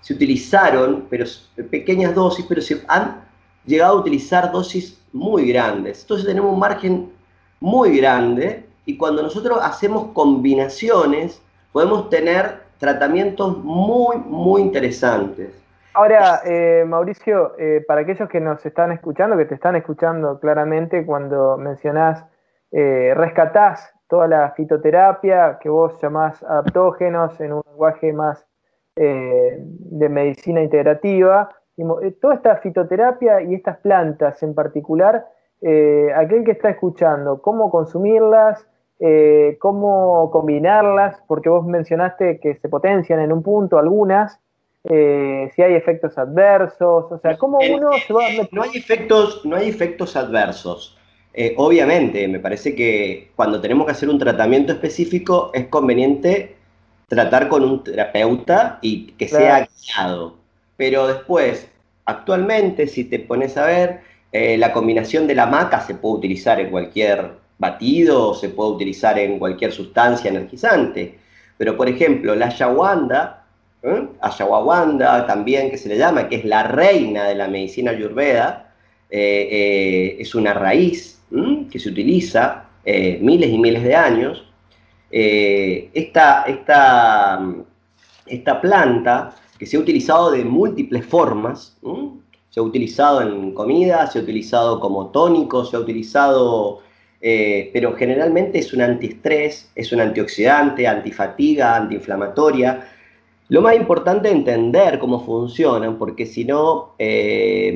se 0.00 0.14
utilizaron 0.14 1.06
pero, 1.08 1.24
pequeñas 1.70 2.14
dosis, 2.14 2.44
pero 2.48 2.60
se 2.60 2.82
han 2.88 3.24
llegado 3.64 3.96
a 3.96 4.00
utilizar 4.00 4.50
dosis 4.52 5.00
muy 5.12 5.48
grandes. 5.52 6.02
Entonces 6.02 6.26
tenemos 6.26 6.52
un 6.52 6.58
margen 6.58 7.12
muy 7.60 7.98
grande 7.98 8.66
y 8.84 8.96
cuando 8.96 9.22
nosotros 9.22 9.58
hacemos 9.62 10.08
combinaciones 10.12 11.40
podemos 11.72 12.10
tener 12.10 12.62
tratamientos 12.78 13.58
muy, 13.58 14.16
muy 14.16 14.62
interesantes. 14.62 15.62
Ahora, 15.94 16.40
eh, 16.44 16.84
Mauricio, 16.86 17.54
eh, 17.58 17.84
para 17.86 18.00
aquellos 18.00 18.28
que 18.28 18.40
nos 18.40 18.64
están 18.64 18.92
escuchando, 18.92 19.36
que 19.36 19.44
te 19.44 19.54
están 19.54 19.76
escuchando 19.76 20.40
claramente 20.40 21.04
cuando 21.04 21.58
mencionás, 21.58 22.24
eh, 22.70 23.12
rescatás 23.14 23.92
toda 24.08 24.26
la 24.26 24.52
fitoterapia 24.52 25.58
que 25.60 25.68
vos 25.68 26.00
llamás 26.02 26.42
adaptógenos 26.42 27.38
en 27.40 27.52
un 27.52 27.62
lenguaje 27.66 28.12
más 28.12 28.46
de 28.94 30.08
medicina 30.10 30.60
integrativa, 30.60 31.48
toda 32.20 32.34
esta 32.34 32.56
fitoterapia 32.56 33.42
y 33.42 33.54
estas 33.54 33.78
plantas 33.78 34.42
en 34.42 34.54
particular, 34.54 35.26
aquel 36.16 36.44
que 36.44 36.52
está 36.52 36.70
escuchando, 36.70 37.40
cómo 37.40 37.70
consumirlas, 37.70 38.66
eh, 39.04 39.56
cómo 39.58 40.30
combinarlas, 40.30 41.20
porque 41.26 41.48
vos 41.48 41.66
mencionaste 41.66 42.38
que 42.38 42.54
se 42.54 42.68
potencian 42.68 43.18
en 43.18 43.32
un 43.32 43.42
punto 43.42 43.76
algunas, 43.76 44.38
eh, 44.84 45.50
si 45.56 45.62
hay 45.62 45.74
efectos 45.74 46.16
adversos, 46.18 47.10
o 47.10 47.18
sea, 47.18 47.36
cómo 47.36 47.58
uno 47.58 47.90
se 48.06 48.12
va 48.12 48.26
a 48.26 48.30
meter... 48.30 48.48
No 48.52 48.62
hay 48.62 48.70
efectos, 48.74 49.44
no 49.44 49.56
hay 49.56 49.68
efectos 49.68 50.14
adversos. 50.14 50.96
Eh, 51.34 51.52
obviamente, 51.56 52.28
me 52.28 52.38
parece 52.38 52.76
que 52.76 53.32
cuando 53.34 53.60
tenemos 53.60 53.86
que 53.86 53.90
hacer 53.90 54.08
un 54.08 54.20
tratamiento 54.20 54.72
específico 54.72 55.50
es 55.52 55.66
conveniente 55.66 56.54
tratar 57.08 57.48
con 57.48 57.64
un 57.64 57.82
terapeuta 57.82 58.78
y 58.82 59.14
que 59.14 59.26
sea 59.26 59.66
guiado. 59.66 60.36
Pero 60.82 61.06
después, 61.06 61.68
actualmente, 62.06 62.88
si 62.88 63.04
te 63.04 63.20
pones 63.20 63.56
a 63.56 63.66
ver, 63.66 64.00
la 64.32 64.72
combinación 64.72 65.28
de 65.28 65.36
la 65.36 65.46
maca 65.46 65.80
se 65.80 65.94
puede 65.94 66.16
utilizar 66.16 66.58
en 66.58 66.70
cualquier 66.70 67.42
batido 67.62 68.34
se 68.34 68.48
puede 68.48 68.70
utilizar 68.70 69.18
en 69.18 69.38
cualquier 69.38 69.72
sustancia 69.72 70.28
energizante. 70.28 71.18
Pero, 71.56 71.76
por 71.76 71.88
ejemplo, 71.88 72.34
la 72.34 72.46
ayahuasca, 72.46 73.44
¿eh? 73.82 74.08
también 75.26 75.70
que 75.70 75.78
se 75.78 75.88
le 75.88 75.96
llama, 75.96 76.28
que 76.28 76.36
es 76.36 76.44
la 76.44 76.64
reina 76.64 77.24
de 77.24 77.36
la 77.36 77.46
medicina 77.46 77.92
ayurveda, 77.92 78.74
eh, 79.08 79.48
eh, 79.58 80.16
es 80.18 80.34
una 80.34 80.52
raíz 80.54 81.20
que 81.70 81.78
se 81.78 81.88
utiliza 81.88 82.64
eh, 82.84 83.18
miles 83.22 83.50
y 83.50 83.58
miles 83.58 83.82
de 83.84 83.94
años. 83.94 84.44
Esta, 85.10 86.44
esta, 86.54 87.40
esta, 88.26 88.60
planta 88.60 89.34
que 89.58 89.66
se 89.66 89.76
ha 89.76 89.80
utilizado 89.80 90.30
de 90.30 90.44
múltiples 90.44 91.04
formas, 91.06 91.76
se 92.50 92.60
ha 92.60 92.62
utilizado 92.62 93.22
en 93.22 93.54
comida, 93.54 94.06
se 94.10 94.18
ha 94.18 94.22
utilizado 94.22 94.80
como 94.80 95.08
tónico, 95.08 95.64
se 95.64 95.76
ha 95.76 95.80
utilizado 95.80 96.82
eh, 97.24 97.70
pero 97.72 97.94
generalmente 97.94 98.58
es 98.58 98.72
un 98.72 98.82
antiestrés, 98.82 99.70
es 99.76 99.92
un 99.92 100.00
antioxidante, 100.00 100.88
antifatiga, 100.88 101.76
antiinflamatoria. 101.76 102.88
Lo 103.48 103.62
más 103.62 103.76
importante 103.76 104.28
es 104.28 104.34
entender 104.34 104.98
cómo 104.98 105.24
funcionan, 105.24 105.98
porque 105.98 106.26
si 106.26 106.44
no, 106.44 106.94
eh, 106.98 107.68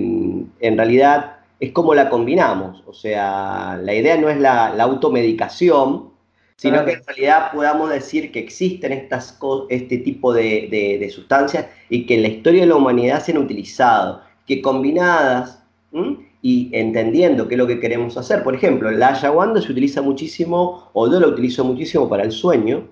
en 0.60 0.76
realidad 0.76 1.36
es 1.60 1.70
como 1.70 1.94
la 1.94 2.10
combinamos. 2.10 2.82
O 2.88 2.92
sea, 2.92 3.78
la 3.80 3.94
idea 3.94 4.16
no 4.16 4.28
es 4.28 4.38
la, 4.38 4.66
automedicación, 4.82 6.10
sino 6.56 6.84
que 6.84 6.92
en 6.92 7.02
realidad 7.06 7.52
podamos 7.52 7.90
decir 7.90 8.32
que 8.32 8.38
existen 8.38 8.92
estas, 8.92 9.38
este 9.68 9.98
tipo 9.98 10.32
de, 10.32 11.10
sustancias 11.14 11.66
y 11.90 12.06
que 12.06 12.14
en 12.14 12.22
la 12.22 12.28
historia 12.28 12.62
de 12.62 12.68
la 12.68 12.76
humanidad 12.76 13.22
se 13.22 13.32
han 13.32 13.38
utilizado, 13.38 14.22
que 14.46 14.62
combinadas 14.62 15.62
y 16.42 16.70
entendiendo 16.72 17.46
qué 17.48 17.54
es 17.54 17.58
lo 17.58 17.66
que 17.66 17.80
queremos 17.80 18.16
hacer. 18.16 18.42
Por 18.42 18.54
ejemplo, 18.54 18.90
la 18.90 19.08
ayahuasca 19.08 19.60
se 19.60 19.72
utiliza 19.72 20.00
muchísimo, 20.00 20.90
o 20.92 21.10
yo 21.10 21.20
la 21.20 21.26
utilizo 21.26 21.64
muchísimo 21.64 22.08
para 22.08 22.24
el 22.24 22.32
sueño, 22.32 22.88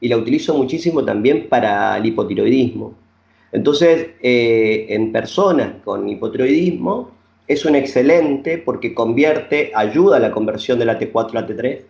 y 0.00 0.08
la 0.08 0.16
utilizo 0.16 0.54
muchísimo 0.54 1.04
también 1.04 1.48
para 1.48 1.96
el 1.96 2.06
hipotiroidismo. 2.06 2.94
Entonces, 3.52 4.08
eh, 4.20 4.86
en 4.88 5.12
personas 5.12 5.74
con 5.84 6.08
hipotiroidismo 6.08 7.12
es 7.46 7.64
un 7.64 7.76
excelente 7.76 8.58
porque 8.58 8.94
convierte, 8.94 9.70
ayuda 9.74 10.16
a 10.16 10.20
la 10.20 10.32
conversión 10.32 10.78
de 10.78 10.86
la 10.86 10.98
T4 10.98 11.38
a 11.38 11.46
T3, 11.46 11.82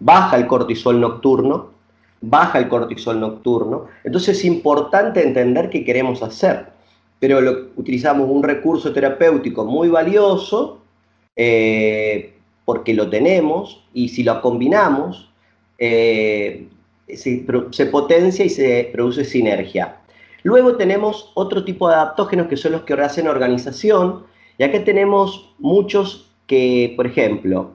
baja 0.00 0.36
el 0.36 0.46
cortisol 0.46 1.00
nocturno, 1.00 1.70
baja 2.20 2.58
el 2.58 2.68
cortisol 2.68 3.20
nocturno. 3.20 3.86
Entonces 4.02 4.38
es 4.38 4.44
importante 4.44 5.22
entender 5.22 5.70
qué 5.70 5.84
queremos 5.84 6.22
hacer 6.22 6.80
pero 7.20 7.68
utilizamos 7.76 8.28
un 8.28 8.42
recurso 8.42 8.92
terapéutico 8.92 9.64
muy 9.64 9.88
valioso 9.88 10.80
eh, 11.36 12.32
porque 12.64 12.94
lo 12.94 13.08
tenemos 13.10 13.84
y 13.92 14.08
si 14.08 14.24
lo 14.24 14.40
combinamos 14.40 15.30
eh, 15.78 16.66
se, 17.14 17.44
se, 17.70 17.86
potencia 17.86 18.44
y 18.44 18.48
se 18.48 18.88
produce 18.92 19.24
sinergia. 19.24 19.96
Luego 20.42 20.76
tenemos 20.76 21.30
otro 21.34 21.64
tipo 21.64 21.88
de 21.88 21.94
adaptógenos 21.94 22.46
que 22.48 22.56
son 22.56 22.72
los 22.72 22.82
que 22.82 22.94
hacen 22.94 23.28
organización 23.28 24.24
y 24.56 24.64
acá 24.64 24.82
tenemos 24.82 25.52
muchos 25.58 26.30
que, 26.46 26.94
por 26.96 27.06
ejemplo, 27.06 27.72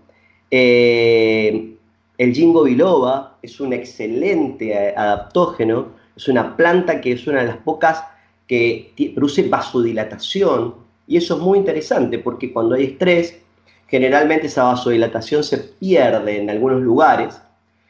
eh, 0.50 1.75
el 2.18 2.34
jingo 2.34 2.64
biloba 2.64 3.38
es 3.42 3.60
un 3.60 3.74
excelente 3.74 4.96
adaptógeno, 4.96 5.88
es 6.16 6.28
una 6.28 6.56
planta 6.56 7.02
que 7.02 7.14
es 7.14 7.28
una 7.28 7.42
de 7.42 7.48
las 7.48 7.58
pocas 7.58 8.04
que 8.48 8.94
produce 9.14 9.48
vasodilatación 9.50 10.76
y 11.08 11.18
eso 11.18 11.36
es 11.36 11.42
muy 11.42 11.60
interesante 11.60 12.20
porque 12.20 12.52
cuando 12.52 12.76
hay 12.76 12.86
estrés, 12.86 13.40
generalmente 13.88 14.48
esa 14.48 14.64
vasodilatación 14.64 15.44
se 15.44 15.58
pierde 15.58 16.38
en 16.38 16.50
algunos 16.50 16.82
lugares 16.82 17.40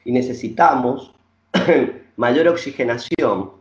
y 0.03 0.11
necesitamos 0.11 1.13
mayor 2.17 2.47
oxigenación. 2.47 3.51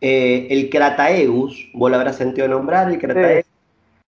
Eh, 0.00 0.46
el 0.50 0.70
crataeus, 0.70 1.68
vos 1.74 1.90
lo 1.90 1.96
habrás 1.96 2.16
sentido 2.16 2.46
nombrar, 2.48 2.90
el 2.90 2.98
crataeus 2.98 3.44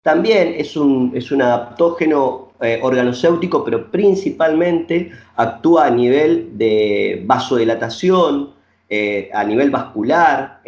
también 0.02 0.54
es 0.58 0.76
un, 0.76 1.12
es 1.14 1.32
un 1.32 1.40
adaptógeno 1.40 2.52
eh, 2.64 2.80
organocéutico, 2.82 3.64
pero 3.64 3.90
principalmente 3.90 5.10
actúa 5.36 5.86
a 5.86 5.90
nivel 5.90 6.56
de 6.56 7.22
vasodilatación, 7.26 8.50
eh, 8.88 9.30
a 9.32 9.44
nivel 9.44 9.70
vascular, 9.70 10.60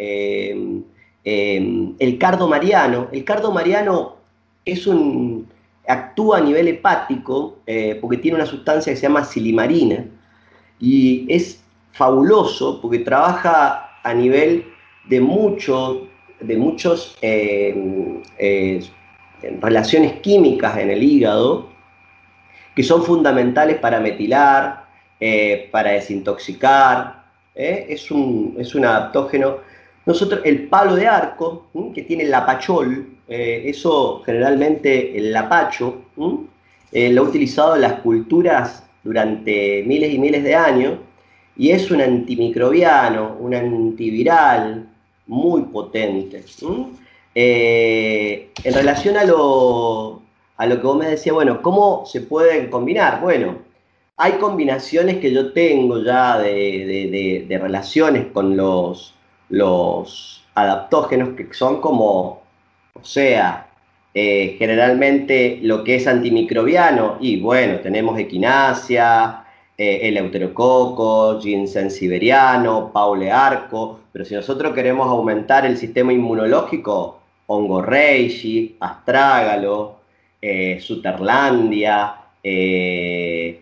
Em, 1.29 1.93
el 1.99 2.17
cardo 2.17 2.47
mariano. 2.47 3.09
El 3.11 3.25
cardo 3.25 3.51
mariano 3.51 4.15
es 4.63 4.87
un, 4.87 5.45
actúa 5.85 6.37
a 6.37 6.41
nivel 6.41 6.69
hepático 6.69 7.57
eh, 7.67 7.97
porque 7.99 8.15
tiene 8.15 8.37
una 8.37 8.45
sustancia 8.45 8.93
que 8.93 8.95
se 8.95 9.07
llama 9.07 9.25
silimarina 9.25 10.05
y 10.79 11.25
es 11.27 11.61
fabuloso 11.91 12.79
porque 12.81 12.99
trabaja 12.99 13.89
a 14.03 14.13
nivel 14.13 14.67
de, 15.09 15.19
mucho, 15.19 16.07
de 16.39 16.55
muchos 16.55 17.17
em, 17.19 18.23
eh, 18.39 18.81
relaciones 19.59 20.13
químicas 20.21 20.77
en 20.77 20.91
el 20.91 21.03
hígado 21.03 21.67
que 22.77 22.83
son 22.83 23.03
fundamentales 23.03 23.77
para 23.79 23.99
metilar, 23.99 24.85
eh, 25.19 25.67
para 25.73 25.89
desintoxicar. 25.91 27.25
Es 27.55 28.11
un, 28.11 28.55
es 28.59 28.75
un 28.75 28.85
adaptógeno 28.85 29.57
nosotros, 30.07 30.39
el 30.45 30.69
palo 30.69 30.95
de 30.95 31.05
arco, 31.05 31.67
que 31.93 32.03
tiene 32.03 32.23
el 32.23 32.31
lapachol, 32.31 33.09
eh, 33.27 33.63
eso 33.65 34.21
generalmente 34.25 35.17
el 35.17 35.33
lapacho, 35.33 36.03
eh, 36.93 37.09
lo 37.09 37.23
ha 37.23 37.25
utilizado 37.25 37.75
en 37.75 37.81
las 37.81 37.99
culturas 37.99 38.85
durante 39.03 39.83
miles 39.85 40.13
y 40.13 40.17
miles 40.17 40.45
de 40.45 40.55
años, 40.55 40.93
y 41.57 41.71
es 41.71 41.91
un 41.91 41.99
antimicrobiano, 41.99 43.35
un 43.37 43.53
antiviral, 43.53 44.87
muy 45.25 45.63
potente. 45.63 46.41
Eh, 47.35 48.49
en 48.63 48.73
relación 48.73 49.17
a 49.17 49.25
lo, 49.25 50.16
a 50.57 50.65
lo 50.65 50.81
que 50.81 50.87
vos 50.87 50.97
me 50.97 51.07
decías, 51.07 51.35
bueno, 51.35 51.61
¿cómo 51.61 52.05
se 52.05 52.21
pueden 52.21 52.69
combinar? 52.69 53.21
Bueno, 53.21 53.59
hay 54.17 54.33
combinaciones 54.33 55.17
que 55.17 55.31
yo 55.31 55.53
tengo 55.53 56.03
ya 56.03 56.39
de, 56.39 57.45
relaciones 57.61 58.27
con 58.33 58.57
los, 58.57 59.13
los 59.49 60.43
adaptógenos 60.55 61.29
que 61.35 61.53
son 61.53 61.79
como, 61.79 62.41
o 62.93 63.03
sea, 63.03 63.67
eh, 64.13 64.55
generalmente 64.57 65.59
lo 65.61 65.83
que 65.83 65.97
es 65.97 66.07
antimicrobiano, 66.07 67.17
y 67.19 67.39
bueno, 67.39 67.79
tenemos 67.81 68.17
equinacia, 68.17 69.43
eh, 69.77 69.99
el 70.07 70.17
euterococo, 70.17 71.39
ginseng 71.39 71.91
siberiano, 71.91 72.91
paule 72.91 73.31
arco, 73.31 73.99
pero 74.11 74.25
si 74.25 74.33
nosotros 74.33 74.73
queremos 74.73 75.07
aumentar 75.07 75.67
el 75.67 75.77
sistema 75.77 76.11
inmunológico, 76.11 77.19
hongo 77.45 77.83
reishi, 77.83 78.75
astrágalo, 78.79 79.96
eh, 80.41 80.79
suterlandia, 80.79 82.15
eh, 82.43 83.61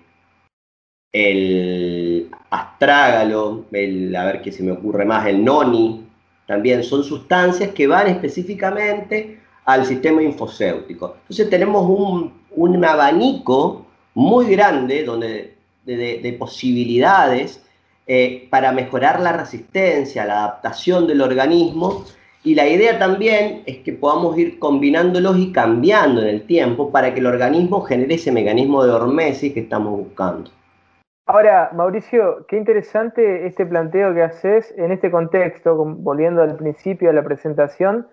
el 1.12 2.30
astrágalo, 2.50 3.66
el, 3.72 4.16
a 4.16 4.26
ver 4.26 4.42
qué 4.42 4.52
se 4.52 4.64
me 4.64 4.72
ocurre 4.72 5.06
más, 5.06 5.26
el 5.28 5.44
noni, 5.44 6.06
también 6.46 6.84
son 6.84 7.04
sustancias 7.04 7.72
que 7.72 7.88
van 7.88 8.08
específicamente 8.08 9.40
al 9.66 9.86
sistema 9.86 10.22
infocéutico. 10.22 11.16
Entonces 11.22 11.50
tenemos 11.50 11.90
un, 11.90 12.34
un 12.52 12.86
abanico 12.86 13.86
muy 14.14 14.48
grande 14.48 15.04
donde 15.04 15.56
de, 15.86 16.36
posibilidades 16.40 17.62
eh, 18.08 18.48
para 18.50 18.72
mejorar 18.72 19.20
la 19.22 19.34
resistencia, 19.34 20.26
la 20.26 20.40
adaptación 20.46 21.08
del 21.08 21.22
organismo. 21.22 22.06
Y 22.46 22.56
la 22.56 22.68
idea 22.68 22.98
también 22.98 23.64
es 23.66 23.80
que 23.80 23.92
podamos 23.92 24.38
ir 24.38 24.60
combinándolos 24.60 25.38
y 25.38 25.52
cambiando 25.52 26.22
en 26.22 26.28
el 26.28 26.46
tiempo 26.46 26.92
para 26.92 27.14
que 27.14 27.20
el 27.20 27.26
organismo 27.26 27.82
genere 27.82 28.16
ese 28.16 28.32
mecanismo 28.32 28.86
de 28.86 28.92
hormesis 28.92 29.54
que 29.54 29.62
estamos 29.62 29.98
buscando. 29.98 30.52
Ahora, 31.26 31.72
Mauricio, 31.74 32.46
qué 32.48 32.56
interesante 32.56 33.48
este 33.48 33.66
planteo 33.66 34.14
que 34.14 34.22
haces 34.22 34.74
en 34.78 34.92
este 34.92 35.10
contexto, 35.10 35.76
volviendo 35.76 36.44
al 36.44 36.56
principio 36.56 37.10
de 37.10 37.16
la 37.16 37.24
presentación, 37.24 38.08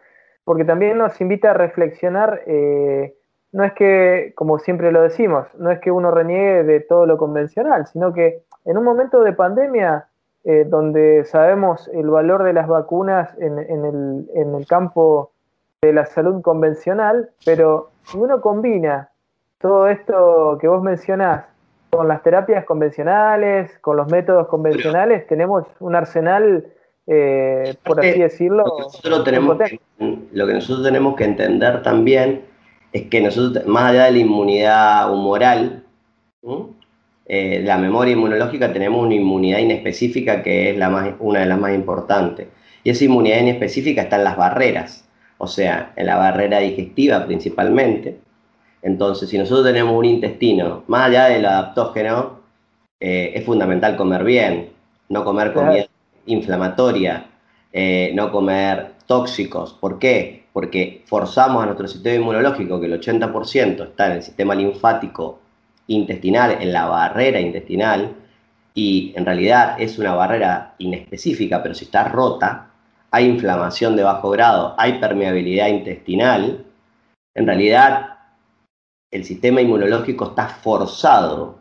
porque 0.45 0.65
también 0.65 0.97
nos 0.99 1.21
invita 1.21 1.51
a 1.51 1.55
reflexionar 1.55 2.41
eh, 2.47 3.15
no 3.53 3.65
es 3.65 3.75
que, 3.75 4.33
como 4.35 4.59
siempre 4.59 4.91
lo 4.93 5.03
decimos, 5.03 5.47
no 5.59 5.71
es 5.71 5.79
que 5.81 5.91
uno 5.91 6.11
reniegue 6.11 6.65
de 6.65 6.81
todo 6.81 7.05
lo 7.05 7.19
convencional, 7.19 7.87
sino 7.87 8.13
que 8.13 8.45
en 8.65 8.79
un 8.79 8.85
momento 8.85 9.23
de 9.23 9.35
pandemia, 9.35 10.09
eh, 10.45 10.65
donde 10.67 11.25
sabemos 11.25 11.89
el 11.93 12.11
valor 12.11 12.43
de 12.43 12.53
las 12.53 12.67
vacunas 12.67 13.31
en, 13.39 13.59
el, 13.59 14.67
campo 14.67 15.31
de 15.81 15.93
la 15.93 16.07
salud 16.07 16.43
convencional, 16.43 17.31
pero 17.45 17.91
si 18.05 18.19
uno 18.19 18.41
combina 18.41 19.11
todo 19.59 19.87
esto 19.87 20.59
que 20.61 20.67
vos 20.67 20.83
mencionás 20.83 21.45
con 21.91 22.09
las 22.09 22.23
terapias 22.23 22.65
convencionales, 22.65 23.79
con 23.81 23.97
los 23.97 24.11
métodos 24.11 24.49
convencionales, 24.49 25.27
tenemos 25.29 25.65
un 25.79 25.95
arsenal, 25.95 26.67
eh, 27.07 27.77
por 27.85 28.01
así 28.01 28.19
decirlo. 28.19 28.65
tenemos 29.25 29.59
lo 30.33 30.47
que 30.47 30.55
nosotros 30.55 30.85
tenemos 30.85 31.15
que 31.15 31.25
entender 31.25 31.83
también 31.83 32.47
es 32.93 33.09
que 33.09 33.21
nosotros, 33.21 33.65
más 33.67 33.91
allá 33.91 34.05
de 34.07 34.13
la 34.13 34.19
inmunidad 34.19 35.13
humoral, 35.13 35.85
eh, 37.27 37.63
la 37.65 37.79
memoria 37.79 38.13
inmunológica, 38.13 38.73
tenemos 38.73 39.05
una 39.05 39.15
inmunidad 39.15 39.59
inespecífica 39.59 40.43
que 40.43 40.71
es 40.71 40.77
la 40.77 40.91
más, 40.91 41.15
una 41.21 41.41
de 41.41 41.47
las 41.47 41.59
más 41.59 41.75
importantes. 41.75 42.49
Y 42.85 42.91
esa 42.91 43.05
inmunidad 43.05 43.41
inespecífica 43.41 44.03
está 44.03 44.17
en 44.17 44.25
las 44.25 44.37
barreras, 44.37 45.05
o 45.39 45.47
sea, 45.47 45.93
en 45.97 46.07
la 46.07 46.17
barrera 46.17 46.59
digestiva 46.59 47.25
principalmente. 47.27 48.19
Entonces, 48.83 49.29
si 49.29 49.39
nosotros 49.39 49.67
tenemos 49.67 49.97
un 49.97 50.05
intestino, 50.05 50.85
más 50.89 51.09
allá 51.09 51.27
del 51.27 51.47
adaptógeno, 51.47 52.41
eh, 53.01 53.33
es 53.35 53.45
fundamental 53.45 53.97
comer 53.97 54.25
bien, 54.25 54.71
no 55.09 55.25
comer 55.25 55.53
comida 55.53 55.87
inflamatoria, 56.27 57.27
eh, 57.73 58.13
no 58.15 58.33
comer 58.33 58.93
tóxicos. 59.07 59.75
¿Por 59.75 59.99
qué? 59.99 60.43
porque 60.53 61.03
forzamos 61.07 61.63
a 61.63 61.67
nuestro 61.67 61.89
sistema 61.89 62.17
inmunológico, 62.17 62.81
que 62.81 62.87
el 62.87 63.01
80% 63.01 63.85
está 63.85 64.07
en 64.07 64.13
el 64.13 64.23
sistema 64.23 64.55
linfático 64.55 65.41
intestinal, 65.87 66.59
en 66.61 66.73
la 66.73 66.87
barrera 66.87 67.41
intestinal, 67.41 68.15
y 68.75 69.13
en 69.17 69.27
realidad 69.27 69.77
es 69.81 69.99
una 69.99 70.15
barrera 70.15 70.75
inespecífica, 70.79 71.63
pero 71.63 71.75
si 71.75 71.85
está 71.85 72.05
rota, 72.05 72.71
hay 73.11 73.27
inflamación 73.27 73.97
de 73.97 74.03
bajo 74.03 74.31
grado, 74.31 74.75
hay 74.79 74.95
permeabilidad 74.99 75.69
intestinal, 75.69 76.65
en 77.35 77.47
realidad 77.47 78.17
el 79.11 79.25
sistema 79.25 79.61
inmunológico 79.61 80.27
está 80.31 80.49
forzado. 80.49 81.59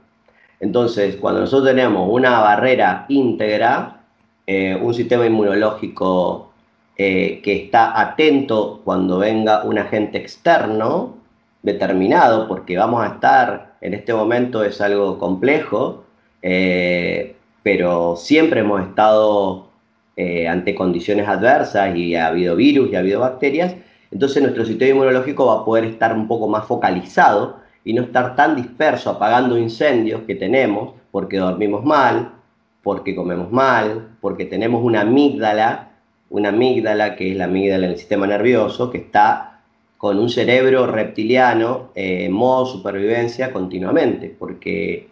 Entonces, 0.59 1.17
cuando 1.17 1.41
nosotros 1.41 1.69
tenemos 1.69 2.07
una 2.09 2.39
barrera 2.39 3.05
íntegra, 3.09 4.03
eh, 4.47 4.75
un 4.81 4.93
sistema 4.93 5.25
inmunológico 5.25 6.51
eh, 6.97 7.41
que 7.43 7.63
está 7.63 7.99
atento 7.99 8.81
cuando 8.83 9.19
venga 9.19 9.63
un 9.63 9.77
agente 9.77 10.17
externo 10.17 11.20
determinado, 11.63 12.47
porque 12.47 12.77
vamos 12.77 13.03
a 13.03 13.13
estar, 13.13 13.75
en 13.81 13.93
este 13.93 14.13
momento 14.13 14.63
es 14.63 14.81
algo 14.81 15.17
complejo, 15.17 16.03
eh, 16.41 17.35
pero 17.63 18.15
siempre 18.15 18.61
hemos 18.61 18.81
estado 18.81 19.67
eh, 20.15 20.47
ante 20.47 20.73
condiciones 20.73 21.27
adversas 21.27 21.95
y 21.95 22.15
ha 22.15 22.27
habido 22.27 22.55
virus 22.55 22.91
y 22.91 22.95
ha 22.95 22.99
habido 22.99 23.19
bacterias, 23.19 23.75
entonces 24.11 24.41
nuestro 24.41 24.65
sistema 24.65 24.91
inmunológico 24.91 25.45
va 25.45 25.61
a 25.61 25.65
poder 25.65 25.85
estar 25.85 26.15
un 26.15 26.27
poco 26.27 26.47
más 26.47 26.65
focalizado 26.65 27.57
y 27.83 27.93
no 27.93 28.03
estar 28.03 28.35
tan 28.35 28.55
disperso 28.55 29.09
apagando 29.11 29.57
incendios 29.57 30.21
que 30.27 30.35
tenemos 30.35 30.93
porque 31.11 31.37
dormimos 31.37 31.83
mal, 31.83 32.31
porque 32.83 33.15
comemos 33.15 33.51
mal, 33.51 34.09
porque 34.19 34.45
tenemos 34.45 34.83
una 34.83 35.01
amígdala 35.01 35.91
una 36.31 36.49
amígdala, 36.49 37.15
que 37.15 37.31
es 37.31 37.37
la 37.37 37.45
amígdala 37.45 37.87
del 37.87 37.97
sistema 37.97 38.25
nervioso, 38.25 38.89
que 38.89 38.97
está 38.97 39.50
con 40.01 40.17
un 40.17 40.31
cerebro 40.31 40.87
reptiliano 40.87 41.91
eh, 41.93 42.25
en 42.25 42.31
modo 42.31 42.65
supervivencia 42.65 43.53
continuamente, 43.53 44.35
porque 44.39 45.09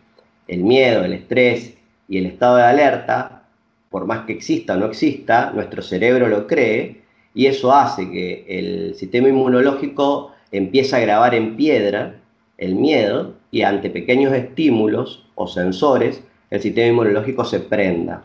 el 0.48 0.64
miedo, 0.64 1.04
el 1.04 1.14
estrés 1.14 1.76
y 2.08 2.18
el 2.18 2.26
estado 2.26 2.56
de 2.56 2.64
alerta, 2.64 3.44
por 3.92 4.08
más 4.08 4.26
que 4.26 4.34
exista 4.34 4.74
o 4.74 4.78
no 4.78 4.88
exista, 4.88 5.52
nuestro 5.54 5.84
cerebro 5.84 6.28
lo 6.28 6.48
cree 6.48 7.02
y 7.36 7.46
eso 7.46 7.72
hace 7.72 8.10
que 8.10 8.46
el 8.50 8.96
sistema 8.96 9.30
inmunológico 9.30 10.32
empiece 10.52 10.96
a 10.96 11.02
grabar 11.02 11.36
en 11.36 11.56
piedra 11.56 12.16
el 12.58 12.74
miedo 12.74 13.36
y 13.52 13.62
ante 13.62 13.92
pequeños 13.92 14.34
estímulos 14.34 15.24
o 15.36 15.46
sensores 15.46 16.24
el 16.50 16.62
sistema 16.62 16.88
inmunológico 16.88 17.46
se 17.46 17.60
prenda. 17.60 18.24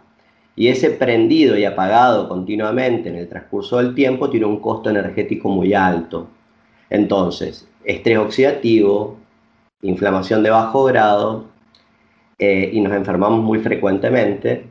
Y 0.57 0.68
ese 0.68 0.88
prendido 0.88 1.59
y 1.59 1.66
apagado 1.66 2.27
continuamente 2.27 3.11
en 3.11 3.16
el 3.16 3.29
transcurso 3.29 3.77
del 3.77 3.94
tiempo 3.94 4.31
tiene 4.31 4.46
un 4.46 4.61
costo 4.61 4.88
energético 4.88 5.50
muy 5.50 5.74
alto. 5.74 6.29
Entonces, 6.95 7.67
estrés 7.85 8.19
oxidativo, 8.19 9.19
inflamación 9.83 10.45
de 10.45 10.51
bajo 10.51 10.85
grado, 10.85 11.47
eh, 12.39 12.71
y 12.73 12.81
nos 12.81 12.93
enfermamos 12.93 13.43
muy 13.43 13.59
frecuentemente. 13.59 14.65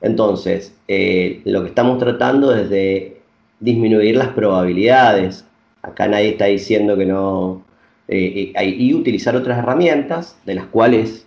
Entonces, 0.00 0.74
eh, 0.88 1.42
lo 1.44 1.60
que 1.62 1.68
estamos 1.68 1.98
tratando 1.98 2.54
es 2.56 2.70
de 2.70 3.20
disminuir 3.60 4.16
las 4.16 4.28
probabilidades. 4.28 5.44
Acá 5.82 6.08
nadie 6.08 6.30
está 6.30 6.46
diciendo 6.46 6.96
que 6.96 7.04
no... 7.04 7.62
Eh, 8.08 8.54
y 8.78 8.94
utilizar 8.94 9.36
otras 9.36 9.58
herramientas, 9.58 10.38
de 10.46 10.54
las 10.54 10.66
cuales 10.66 11.26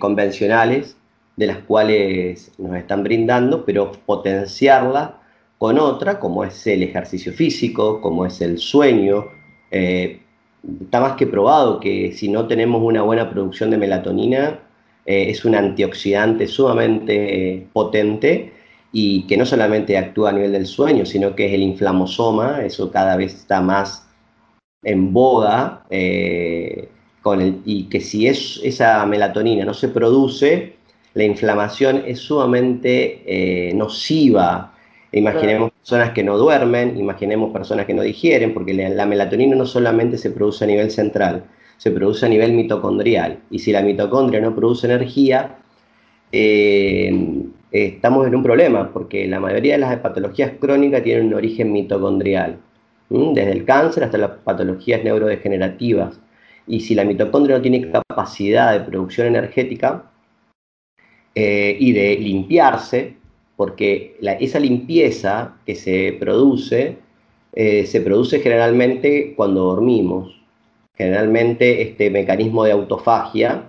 convencionales 0.00 0.96
de 1.36 1.46
las 1.46 1.58
cuales 1.58 2.52
nos 2.58 2.76
están 2.76 3.04
brindando, 3.04 3.64
pero 3.64 3.92
potenciarla 4.04 5.20
con 5.56 5.78
otra, 5.78 6.18
como 6.18 6.44
es 6.44 6.66
el 6.66 6.82
ejercicio 6.82 7.32
físico, 7.32 8.00
como 8.02 8.26
es 8.26 8.40
el 8.42 8.58
sueño. 8.58 9.28
Eh, 9.72 10.20
está 10.84 11.00
más 11.00 11.16
que 11.16 11.26
probado 11.26 11.80
que 11.80 12.12
si 12.12 12.28
no 12.28 12.46
tenemos 12.46 12.82
una 12.82 13.02
buena 13.02 13.28
producción 13.30 13.70
de 13.70 13.78
melatonina, 13.78 14.60
eh, 15.06 15.30
es 15.30 15.44
un 15.44 15.56
antioxidante 15.56 16.46
sumamente 16.46 17.66
potente 17.72 18.52
y 18.92 19.26
que 19.26 19.36
no 19.36 19.46
solamente 19.46 19.96
actúa 19.98 20.30
a 20.30 20.32
nivel 20.32 20.52
del 20.52 20.66
sueño, 20.66 21.06
sino 21.06 21.34
que 21.34 21.46
es 21.46 21.54
el 21.54 21.62
inflamosoma, 21.62 22.62
eso 22.64 22.90
cada 22.90 23.16
vez 23.16 23.34
está 23.34 23.60
más 23.60 24.06
en 24.84 25.12
boga, 25.12 25.84
eh, 25.90 26.88
y 27.64 27.84
que 27.84 28.00
si 28.00 28.26
es, 28.26 28.60
esa 28.62 29.04
melatonina 29.06 29.64
no 29.64 29.74
se 29.74 29.88
produce, 29.88 30.74
la 31.14 31.24
inflamación 31.24 32.02
es 32.06 32.20
sumamente 32.20 33.22
eh, 33.26 33.74
nociva. 33.74 34.74
Imaginemos 35.12 35.72
personas 35.72 36.10
que 36.12 36.24
no 36.24 36.38
duermen, 36.38 36.96
imaginemos 36.96 37.52
personas 37.52 37.84
que 37.84 37.92
no 37.92 38.02
digieren, 38.02 38.54
porque 38.54 38.72
la, 38.72 39.04
melatonina 39.04 39.54
no 39.54 39.66
solamente 39.66 40.16
se 40.16 40.30
produce 40.30 40.64
a 40.64 40.66
nivel 40.66 40.90
central, 40.90 41.44
se 41.76 41.90
produce 41.90 42.24
a 42.24 42.30
nivel 42.30 42.54
mitocondrial. 42.54 43.38
Y 43.50 43.58
si 43.58 43.72
la 43.72 43.82
mitocondria 43.82 44.40
no 44.40 44.54
produce 44.54 44.86
energía, 44.86 45.58
eh, 46.32 47.44
estamos 47.70 48.26
en 48.26 48.34
un 48.36 48.42
problema, 48.42 48.90
porque 48.90 49.26
la 49.26 49.38
mayoría 49.38 49.74
de 49.74 49.80
las 49.80 49.98
patologías 49.98 50.52
crónicas 50.58 51.02
tienen 51.02 51.26
un 51.26 51.34
origen 51.34 51.72
mitocondrial, 51.72 52.56
desde 53.10 53.52
el 53.52 53.66
cáncer 53.66 54.04
hasta 54.04 54.16
las 54.16 54.30
patologías 54.30 55.04
neurodegenerativas. 55.04 56.18
Y 56.66 56.80
si 56.80 56.94
la 56.94 57.04
mitocondria 57.04 57.56
no 57.56 57.62
tiene 57.62 57.90
capacidad 57.90 58.72
de 58.72 58.80
producción 58.80 59.26
energética 59.26 60.10
eh, 61.34 61.76
y 61.78 61.92
de 61.92 62.16
limpiarse, 62.16 63.16
porque 63.62 64.16
esa 64.40 64.58
limpieza 64.58 65.54
que 65.64 65.76
se 65.76 66.16
produce, 66.18 66.96
eh, 67.52 67.86
se 67.86 68.00
produce 68.00 68.40
generalmente 68.40 69.34
cuando 69.36 69.62
dormimos. 69.66 70.34
Generalmente 70.96 71.80
este 71.80 72.10
mecanismo 72.10 72.64
de 72.64 72.72
autofagia 72.72 73.68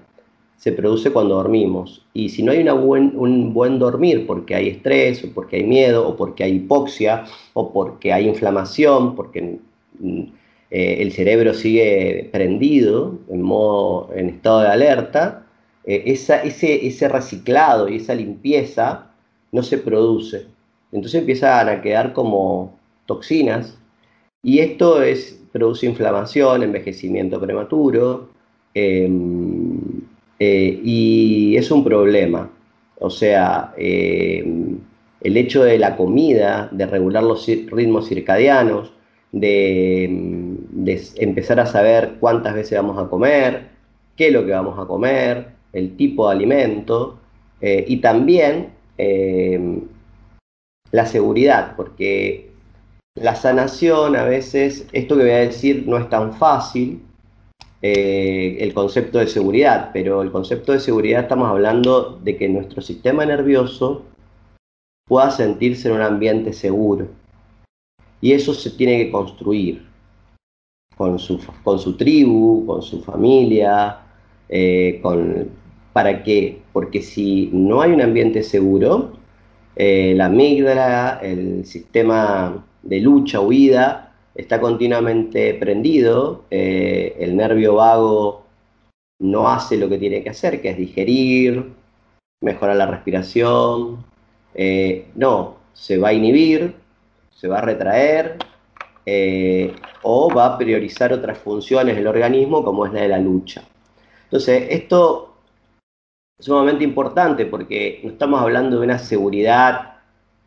se 0.58 0.72
produce 0.72 1.12
cuando 1.12 1.36
dormimos. 1.36 2.08
Y 2.12 2.30
si 2.30 2.42
no 2.42 2.54
hay 2.54 2.68
un 2.68 3.54
buen 3.54 3.78
dormir 3.78 4.26
porque 4.26 4.56
hay 4.56 4.70
estrés, 4.70 5.24
o 5.26 5.32
porque 5.32 5.58
hay 5.58 5.64
miedo, 5.64 6.08
o 6.08 6.16
porque 6.16 6.44
hay 6.44 6.54
hipoxia, 6.56 7.26
o 7.54 7.72
porque 7.72 8.12
hay 8.12 8.28
inflamación, 8.28 9.16
porque 9.16 9.60
mm, 10.00 10.22
eh, 10.72 10.96
el 11.02 11.12
cerebro 11.12 11.54
sigue 11.54 12.30
prendido 12.32 13.20
en, 13.30 13.44
modo, 13.44 14.10
en 14.16 14.30
estado 14.30 14.62
de 14.62 14.70
alerta, 14.70 15.46
eh, 15.86 16.02
ese, 16.08 16.88
ese 16.88 17.08
reciclado 17.10 17.88
y 17.90 17.98
esa 17.98 18.16
limpieza 18.16 19.13
no 19.54 19.64
se 19.64 19.78
produce. 19.78 20.48
Entonces 20.92 21.22
empiezan 21.22 21.70
a 21.70 21.82
quedar 21.82 22.12
como 22.12 22.78
toxinas 23.06 23.78
y 24.42 24.60
esto 24.60 25.02
es, 25.02 25.40
produce 25.54 25.86
inflamación, 25.86 26.64
envejecimiento 26.64 27.40
prematuro, 27.40 28.30
em, 28.74 29.80
eh, 30.40 30.82
y 30.84 31.56
es 31.56 31.72
un 31.72 31.84
problema. 31.84 32.50
O 33.00 33.10
sea, 33.10 33.74
eh, 33.78 34.44
el 35.22 35.38
hecho 35.38 35.64
de 35.64 35.78
la 35.78 35.96
comida, 35.96 36.70
de 36.72 36.86
regular 36.86 37.24
los 37.24 37.48
ritmos 37.48 38.10
circadianos, 38.10 38.92
de, 39.32 40.06
empezar 41.18 41.60
a 41.60 41.66
saber 41.66 42.16
cuántas 42.20 42.54
veces 42.56 42.78
vamos 42.78 42.98
a 42.98 43.10
comer, 43.10 43.70
qué 44.16 44.28
es 44.28 44.34
lo 44.34 44.46
que 44.46 44.52
vamos 44.52 44.78
a 44.80 44.86
comer, 44.86 45.48
el 45.74 45.96
tipo 45.96 46.28
de 46.28 46.36
alimento, 46.36 47.20
eh, 47.62 47.86
y 47.88 47.98
también 47.98 48.70
la 48.98 51.06
seguridad, 51.06 51.76
porque 51.76 52.52
la 53.16 53.36
sanación 53.36 54.16
a 54.16 54.24
veces, 54.24 54.88
esto 54.92 55.16
que 55.16 55.24
voy 55.24 55.32
a 55.32 55.40
decir 55.40 55.86
no 55.88 55.98
es 55.98 56.10
tan 56.10 56.34
fácil, 56.34 57.02
eh, 57.82 58.58
el 58.62 58.74
concepto 58.74 59.20
de 59.20 59.28
seguridad, 59.28 59.92
pero 59.94 60.22
el 60.22 60.32
concepto 60.32 60.72
de 60.72 60.80
seguridad 60.80 61.24
estamos 61.24 61.50
hablando 61.50 62.20
de 62.24 62.38
que 62.38 62.48
nuestro 62.48 62.82
sistema 62.82 63.26
nervioso 63.26 64.04
pueda 65.06 65.32
sentirse 65.32 65.90
en 65.90 65.96
un 65.96 66.02
ambiente 66.02 66.54
seguro. 66.54 67.08
Y 68.22 68.32
eso 68.32 68.54
se 68.54 68.72
tiene 68.72 69.00
que 69.00 69.12
construir 69.12 69.86
con 70.96 71.20
su, 71.20 71.40
con 71.64 71.78
su 71.78 71.98
tribu, 71.98 72.66
con 72.66 72.82
su 72.82 73.04
familia, 73.04 74.00
eh, 74.48 75.00
con, 75.02 75.50
¿para 75.94 76.24
qué? 76.24 76.62
Porque 76.74 77.02
si 77.02 77.50
no 77.54 77.82
hay 77.82 77.92
un 77.92 78.02
ambiente 78.02 78.44
seguro, 78.44 79.14
eh, 79.76 80.14
la 80.16 80.26
amígdala, 80.26 81.20
el 81.22 81.66
sistema 81.66 82.66
de 82.82 83.00
lucha, 83.00 83.40
huida, 83.40 84.14
está 84.36 84.60
continuamente 84.60 85.54
prendido, 85.54 86.44
eh, 86.52 87.16
el 87.20 87.36
nervio 87.36 87.76
vago 87.76 88.44
no 89.20 89.48
hace 89.48 89.78
lo 89.78 89.88
que 89.88 90.00
tiene 90.00 90.24
que 90.24 90.32
hacer, 90.32 90.62
que 90.62 90.72
es 90.72 90.78
digerir, 90.78 91.72
mejorar 92.42 92.76
la 92.76 92.88
respiración, 92.88 94.04
eh, 94.56 95.08
no, 95.16 95.58
se 95.74 95.98
va 95.98 96.10
a 96.10 96.14
inhibir, 96.14 96.76
se 97.32 97.48
va 97.48 97.60
a 97.60 97.62
retraer 97.62 98.38
o 100.02 100.34
va 100.34 100.46
a 100.46 100.58
priorizar 100.58 101.14
otras 101.14 101.38
funciones 101.38 101.96
del 101.96 102.08
organismo 102.08 102.64
como 102.64 102.86
es 102.86 102.94
la 102.94 103.02
de 103.02 103.08
la 103.10 103.20
lucha. 103.20 103.64
Entonces, 104.26 104.68
esto 104.70 105.33
es 105.33 105.33
sumamente 106.40 106.84
importante 106.84 107.46
porque 107.46 108.02
no 108.04 108.12
estamos 108.12 108.42
hablando 108.42 108.80
de 108.80 108.86
una 108.86 109.00
seguridad 109.00 109.90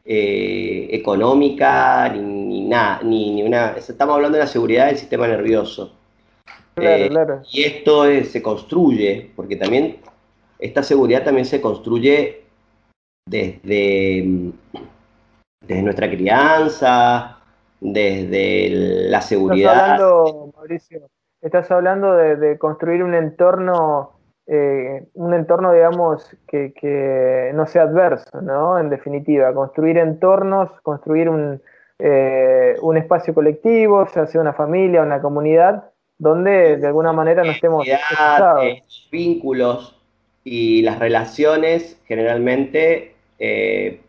económica 0.09 2.09
ni 2.11 2.69
nada, 2.69 3.01
ni, 3.03 3.43
una. 3.43 3.73
Estamos 3.73 4.15
hablando 4.15 4.39
de 4.39 4.45
la 4.45 4.49
seguridad 4.49 4.87
del 4.87 4.99
sistema 4.99 5.27
nervioso. 5.27 5.97
Eh, 6.77 7.11
y 7.53 7.65
esto 7.65 8.05
se 8.23 8.43
construye, 8.43 9.31
porque 9.35 9.57
también 9.57 9.97
esta 10.59 10.83
seguridad 10.83 11.25
también 11.25 11.47
se 11.47 11.61
construye 11.61 12.45
desde, 13.29 14.53
desde 15.61 15.83
nuestra 15.83 16.11
crianza, 16.11 17.39
desde 17.81 19.09
la 19.09 19.21
seguridad. 19.21 19.73
Estás 19.73 19.83
hablando, 19.83 20.53
Mauricio, 20.55 21.11
estás 21.41 21.71
hablando 21.71 22.15
de, 22.15 22.59
construir 22.59 23.03
un 23.03 23.15
entorno, 23.15 24.13
eh, 24.47 25.07
un 25.15 25.35
entorno, 25.35 25.73
digamos, 25.73 26.37
que, 26.47 26.73
que, 26.73 27.51
no 27.55 27.67
sea 27.67 27.83
adverso, 27.83 28.41
¿no? 28.43 28.79
En 28.79 28.91
definitiva, 28.91 29.53
construir 29.53 29.99
entornos, 29.99 30.71
construir 30.83 31.29
un, 31.29 31.61
eh, 31.99 32.77
un 32.83 32.97
espacio 32.99 33.33
colectivo, 33.33 34.07
ya 34.15 34.27
sea 34.27 34.41
una 34.41 34.53
familia, 34.53 35.03
una 35.03 35.23
comunidad, 35.23 35.85
donde 36.19 36.77
de 36.77 36.87
alguna 36.87 37.13
manera 37.13 37.43
no 37.43 37.51
estemos 37.51 37.87
eh, 37.87 38.83
vínculos 39.11 39.99
y 40.45 40.83
las 40.83 40.99
relaciones, 40.99 41.99
generalmente, 42.07 43.15
eh, 43.39 44.01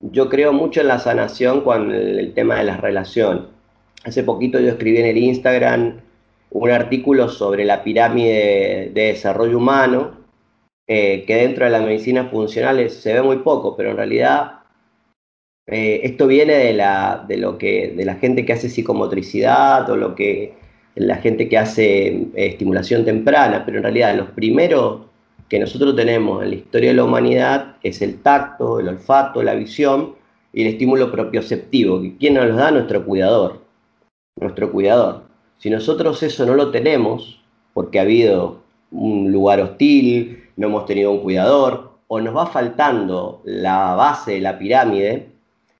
yo 0.00 0.28
creo 0.30 0.52
mucho 0.52 0.80
en 0.80 0.88
la 0.88 0.98
sanación 0.98 1.62
con 1.62 1.92
el, 1.92 2.32
tema 2.34 2.56
de 2.56 2.64
las 2.64 2.80
relaciones. 2.80 3.44
Hace 4.04 4.24
poquito 4.24 4.58
yo 4.58 4.70
escribí 4.70 4.98
en 4.98 5.06
el 5.06 5.18
Instagram 5.18 6.00
un 6.54 6.70
artículo 6.70 7.28
sobre 7.28 7.64
la 7.64 7.82
pirámide 7.82 8.90
de 8.92 9.02
desarrollo 9.06 9.58
humano, 9.58 10.22
que 10.86 11.24
dentro 11.26 11.64
de 11.64 11.70
la 11.70 11.80
medicina 11.80 12.26
funcional 12.26 12.90
se 12.90 13.14
ve 13.14 13.22
muy 13.22 13.38
poco, 13.38 13.74
pero 13.76 13.92
en 13.92 13.96
realidad 13.96 14.62
eh, 15.66 16.00
esto 16.04 16.26
viene 16.26 16.54
de 16.54 16.72
la, 16.72 17.24
de, 17.26 17.36
lo 17.36 17.56
que, 17.56 17.94
de 17.96 18.04
la 18.04 18.16
gente 18.16 18.44
que 18.44 18.52
hace 18.52 18.68
psicomotricidad 18.68 19.88
o 19.88 19.96
lo 19.96 20.14
que, 20.14 20.54
la 20.96 21.16
gente 21.16 21.48
que 21.48 21.56
hace 21.56 22.08
eh, 22.08 22.30
estimulación 22.34 23.04
temprana, 23.04 23.64
pero 23.64 23.78
en 23.78 23.84
realidad 23.84 24.16
los 24.16 24.30
primeros 24.30 25.02
que 25.48 25.58
nosotros 25.58 25.94
tenemos 25.94 26.42
en 26.42 26.50
la 26.50 26.56
historia 26.56 26.90
de 26.90 26.96
la 26.96 27.04
humanidad 27.04 27.76
es 27.82 28.02
el 28.02 28.20
tacto, 28.22 28.80
el 28.80 28.88
olfato, 28.88 29.42
la 29.42 29.54
visión 29.54 30.16
y 30.52 30.62
el 30.62 30.68
estímulo 30.68 31.12
propioceptivo. 31.12 32.02
¿Quién 32.18 32.34
nos 32.34 32.48
los 32.48 32.56
da? 32.56 32.70
Nuestro 32.70 33.04
cuidador. 33.04 33.62
Nuestro 34.40 34.72
cuidador. 34.72 35.22
Si 35.58 35.70
nosotros 35.70 36.22
eso 36.22 36.44
no 36.46 36.54
lo 36.54 36.70
tenemos, 36.70 37.40
porque 37.72 37.98
ha 37.98 38.02
habido 38.02 38.62
un 38.90 39.32
lugar 39.32 39.60
hostil, 39.60 40.44
no 40.56 40.66
hemos 40.66 40.86
tenido 40.86 41.12
un 41.12 41.20
cuidador, 41.20 41.92
o 42.08 42.20
nos 42.20 42.36
va 42.36 42.46
faltando 42.46 43.40
la 43.44 43.94
base 43.94 44.32
de 44.32 44.40
la 44.40 44.58
pirámide, 44.58 45.28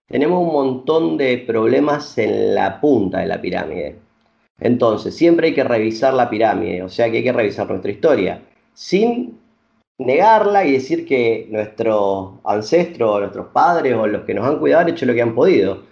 tenemos 0.06 0.40
un 0.46 0.52
montón 0.52 1.16
de 1.16 1.38
problemas 1.38 2.16
en 2.18 2.54
la 2.54 2.80
punta 2.80 3.18
de 3.18 3.26
la 3.26 3.40
pirámide. 3.40 3.98
Entonces, 4.60 5.16
siempre 5.16 5.48
hay 5.48 5.54
que 5.54 5.64
revisar 5.64 6.14
la 6.14 6.30
pirámide, 6.30 6.82
o 6.82 6.88
sea 6.88 7.10
que 7.10 7.18
hay 7.18 7.24
que 7.24 7.32
revisar 7.32 7.68
nuestra 7.68 7.90
historia, 7.90 8.42
sin 8.74 9.38
negarla 9.98 10.64
y 10.64 10.72
decir 10.72 11.06
que 11.06 11.46
nuestros 11.50 12.32
ancestros, 12.44 13.20
nuestros 13.20 13.46
padres 13.48 13.94
o 13.94 14.06
los 14.06 14.22
que 14.22 14.34
nos 14.34 14.46
han 14.46 14.58
cuidado 14.58 14.82
han 14.82 14.88
hecho 14.88 15.06
lo 15.06 15.14
que 15.14 15.22
han 15.22 15.34
podido, 15.34 15.82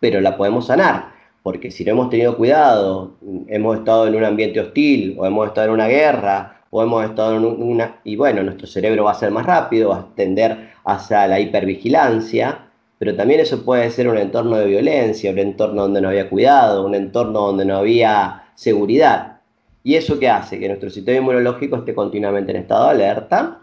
pero 0.00 0.20
la 0.20 0.36
podemos 0.36 0.66
sanar, 0.66 1.12
porque 1.42 1.70
si 1.70 1.84
no 1.84 1.92
hemos 1.92 2.10
tenido 2.10 2.36
cuidado, 2.36 3.16
hemos 3.48 3.78
estado 3.78 4.06
en 4.06 4.14
un 4.14 4.24
ambiente 4.24 4.60
hostil, 4.60 5.16
o 5.18 5.26
hemos 5.26 5.48
estado 5.48 5.68
en 5.68 5.74
una 5.74 5.88
guerra, 5.88 6.62
o 6.70 6.82
hemos 6.82 7.04
estado 7.04 7.36
en 7.36 7.44
una... 7.44 8.00
y 8.04 8.16
bueno, 8.16 8.42
nuestro 8.42 8.66
cerebro 8.66 9.04
va 9.04 9.12
a 9.12 9.14
ser 9.14 9.30
más 9.30 9.44
rápido, 9.44 9.90
va 9.90 9.98
a 9.98 10.14
tender 10.14 10.70
hacia 10.84 11.26
la 11.26 11.40
hipervigilancia, 11.40 12.66
pero 12.98 13.16
también 13.16 13.40
eso 13.40 13.64
puede 13.64 13.90
ser 13.90 14.08
un 14.08 14.16
entorno 14.16 14.56
de 14.56 14.66
violencia, 14.66 15.32
un 15.32 15.38
entorno 15.38 15.82
donde 15.82 16.00
no 16.00 16.08
había 16.08 16.30
cuidado, 16.30 16.86
un 16.86 16.94
entorno 16.94 17.40
donde 17.40 17.64
no 17.64 17.76
había 17.76 18.44
seguridad. 18.54 19.40
¿Y 19.82 19.96
eso 19.96 20.20
qué 20.20 20.28
hace? 20.28 20.60
Que 20.60 20.68
nuestro 20.68 20.90
sistema 20.90 21.18
inmunológico 21.18 21.76
esté 21.76 21.94
continuamente 21.94 22.52
en 22.52 22.58
estado 22.58 22.84
de 22.84 22.90
alerta, 22.90 23.58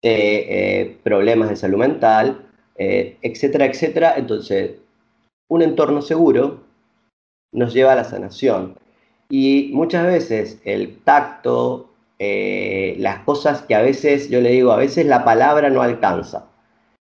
eh, 0.00 0.46
eh, 0.48 0.98
problemas 1.02 1.50
de 1.50 1.56
salud 1.56 1.78
mental, 1.78 2.46
eh, 2.76 3.18
etcétera, 3.20 3.66
etcétera. 3.66 4.14
Entonces, 4.16 4.72
un 5.48 5.62
entorno 5.62 6.00
seguro 6.00 6.61
nos 7.52 7.72
lleva 7.72 7.92
a 7.92 7.96
la 7.96 8.04
sanación. 8.04 8.76
Y 9.28 9.70
muchas 9.72 10.06
veces 10.06 10.60
el 10.64 10.98
tacto, 10.98 11.90
las 12.18 13.20
cosas 13.20 13.62
que 13.62 13.74
a 13.74 13.82
veces, 13.82 14.28
yo 14.28 14.40
le 14.40 14.50
digo, 14.50 14.72
a 14.72 14.76
veces 14.76 15.06
la 15.06 15.24
palabra 15.24 15.70
no 15.70 15.82
alcanza 15.82 16.46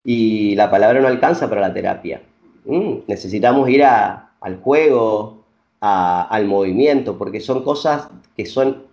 y 0.04 0.54
la 0.54 0.70
palabra 0.70 1.00
no 1.00 1.08
alcanza 1.08 1.48
para 1.48 1.62
la 1.62 1.74
terapia. 1.74 2.22
Mm, 2.66 2.98
necesitamos 3.06 3.68
ir 3.68 3.84
al 3.84 4.60
juego, 4.62 5.44
al 5.80 6.46
movimiento, 6.46 7.18
porque 7.18 7.40
son 7.40 7.62
cosas 7.62 8.08
que 8.36 8.46
son 8.46 8.84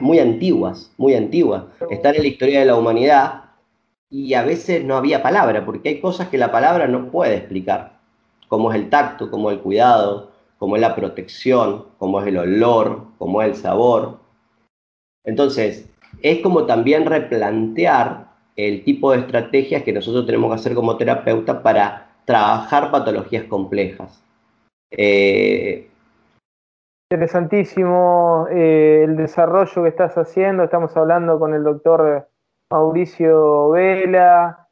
muy 0.00 0.18
antiguas, 0.18 0.92
muy 0.96 1.14
antiguas. 1.14 1.64
Están 1.90 2.14
en 2.16 2.22
la 2.22 2.28
historia 2.28 2.60
de 2.60 2.66
la 2.66 2.76
humanidad 2.76 3.44
y 4.10 4.34
a 4.34 4.42
veces 4.42 4.84
no 4.84 4.96
había 4.96 5.22
palabra, 5.22 5.64
porque 5.64 5.90
hay 5.90 6.00
cosas 6.00 6.28
que 6.28 6.38
la 6.38 6.50
palabra 6.50 6.88
no 6.88 7.10
puede 7.10 7.36
explicar, 7.36 7.98
como 8.48 8.72
es 8.72 8.78
el 8.78 8.90
tacto, 8.90 9.30
como 9.30 9.50
el 9.50 9.60
cuidado, 9.60 10.29
como 10.60 10.76
es 10.76 10.82
la 10.82 10.94
protección, 10.94 11.86
como 11.96 12.20
es 12.20 12.26
el 12.26 12.36
olor, 12.36 13.06
como 13.16 13.40
es 13.40 13.48
el 13.48 13.54
sabor. 13.54 14.18
Entonces, 15.24 15.90
es 16.20 16.42
como 16.42 16.66
también 16.66 17.06
replantear 17.06 18.26
el 18.56 18.84
tipo 18.84 19.10
de 19.10 19.20
estrategias 19.20 19.82
que 19.82 19.94
nosotros 19.94 20.26
tenemos 20.26 20.50
que 20.50 20.56
hacer 20.56 20.74
como 20.74 20.98
terapeuta 20.98 21.62
para 21.62 22.08
trabajar 22.26 22.90
patologías 22.90 23.44
complejas. 23.44 24.22
Eh, 24.90 25.88
Interesantísimo 27.10 28.46
eh, 28.50 29.04
el 29.04 29.16
desarrollo 29.16 29.82
que 29.82 29.88
estás 29.88 30.18
haciendo. 30.18 30.64
Estamos 30.64 30.94
hablando 30.94 31.38
con 31.38 31.54
el 31.54 31.64
doctor 31.64 32.28
Mauricio 32.70 33.70
Vela, 33.70 34.68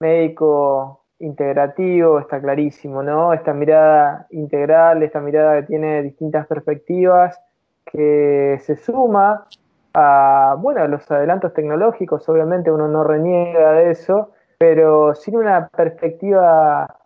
médico 0.00 0.99
integrativo, 1.20 2.18
está 2.18 2.40
clarísimo, 2.40 3.02
¿no? 3.02 3.32
Esta 3.32 3.52
mirada 3.52 4.26
integral, 4.30 5.02
esta 5.02 5.20
mirada 5.20 5.60
que 5.60 5.66
tiene 5.68 6.02
distintas 6.02 6.46
perspectivas, 6.46 7.40
que 7.84 8.58
se 8.64 8.76
suma 8.76 9.46
a, 9.94 10.56
bueno, 10.58 10.82
a 10.82 10.88
los 10.88 11.08
adelantos 11.10 11.52
tecnológicos, 11.52 12.28
obviamente 12.28 12.70
uno 12.70 12.88
no 12.88 13.04
reniega 13.04 13.72
de 13.72 13.90
eso, 13.90 14.30
pero 14.58 15.14
sin 15.14 15.36
una 15.36 15.68
perspectiva 15.68 16.96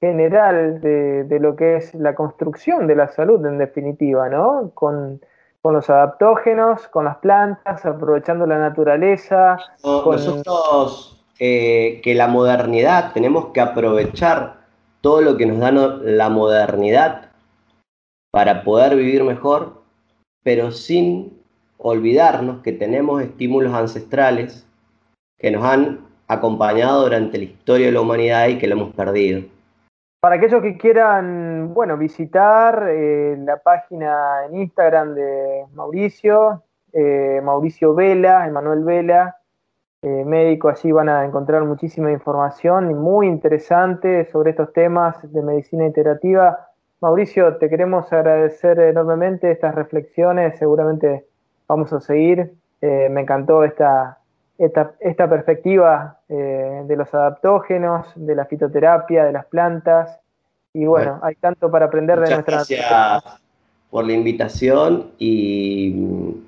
general 0.00 0.80
de, 0.80 1.38
lo 1.40 1.54
que 1.54 1.76
es 1.76 1.94
la 1.94 2.14
construcción 2.14 2.86
de 2.86 2.96
la 2.96 3.08
salud 3.08 3.44
en 3.46 3.58
definitiva, 3.58 4.28
¿no? 4.28 4.70
Con, 4.74 5.20
los 5.64 5.88
adaptógenos, 5.88 6.88
con 6.88 7.04
las 7.04 7.18
plantas, 7.18 7.86
aprovechando 7.86 8.46
la 8.46 8.58
naturaleza. 8.58 9.56
Nosotros 9.84 11.21
eh, 11.44 12.00
que 12.04 12.14
la 12.14 12.28
modernidad, 12.28 13.12
tenemos 13.12 13.46
que 13.46 13.60
aprovechar 13.60 14.60
todo 15.00 15.20
lo 15.22 15.36
que 15.36 15.44
nos 15.44 15.58
da 15.58 15.72
la 15.72 16.28
modernidad 16.28 17.32
para 18.30 18.62
poder 18.62 18.94
vivir 18.94 19.24
mejor, 19.24 19.82
pero 20.44 20.70
sin 20.70 21.42
olvidarnos 21.78 22.62
que 22.62 22.70
tenemos 22.70 23.20
estímulos 23.20 23.74
ancestrales 23.74 24.64
que 25.36 25.50
nos 25.50 25.64
han 25.64 26.06
acompañado 26.28 27.02
durante 27.02 27.38
la 27.38 27.44
historia 27.44 27.86
de 27.86 27.92
la 27.92 28.02
humanidad 28.02 28.46
y 28.46 28.58
que 28.58 28.68
lo 28.68 28.76
hemos 28.76 28.94
perdido. 28.94 29.42
Para 30.20 30.36
aquellos 30.36 30.62
que 30.62 30.78
quieran, 30.78 31.74
bueno, 31.74 31.98
visitar 31.98 32.86
eh, 32.88 33.36
la 33.40 33.56
página 33.56 34.46
en 34.46 34.58
Instagram 34.58 35.16
de 35.16 35.64
Mauricio, 35.74 36.62
eh, 36.92 37.40
Mauricio 37.42 37.96
Vela, 37.96 38.46
Emanuel 38.46 38.84
Vela, 38.84 39.41
eh, 40.04 40.24
médico, 40.24 40.68
allí 40.68 40.90
van 40.90 41.08
a 41.08 41.24
encontrar 41.24 41.64
muchísima 41.64 42.10
información 42.10 42.92
muy 42.98 43.28
interesante 43.28 44.28
sobre 44.32 44.50
estos 44.50 44.72
temas 44.72 45.16
de 45.32 45.42
medicina 45.42 45.86
integrativa. 45.86 46.58
Mauricio, 47.00 47.56
te 47.58 47.70
queremos 47.70 48.12
agradecer 48.12 48.80
enormemente 48.80 49.52
estas 49.52 49.76
reflexiones, 49.76 50.58
seguramente 50.58 51.26
vamos 51.68 51.92
a 51.92 52.00
seguir. 52.00 52.52
Eh, 52.80 53.08
me 53.12 53.20
encantó 53.20 53.62
esta, 53.62 54.18
esta, 54.58 55.30
perspectiva 55.30 56.18
eh, 56.28 56.82
de 56.84 56.96
los 56.96 57.14
adaptógenos, 57.14 58.06
de 58.16 58.34
la 58.34 58.46
fitoterapia, 58.46 59.24
de 59.24 59.32
las 59.32 59.46
plantas. 59.46 60.18
Y 60.74 60.84
bueno, 60.84 61.20
hay 61.22 61.36
tanto 61.36 61.70
para 61.70 61.86
aprender 61.86 62.18
de 62.18 62.28
nuestra 62.28 62.56
gracias 62.56 63.40
por 63.88 64.04
la 64.04 64.14
invitación 64.14 65.12
y, 65.18 65.94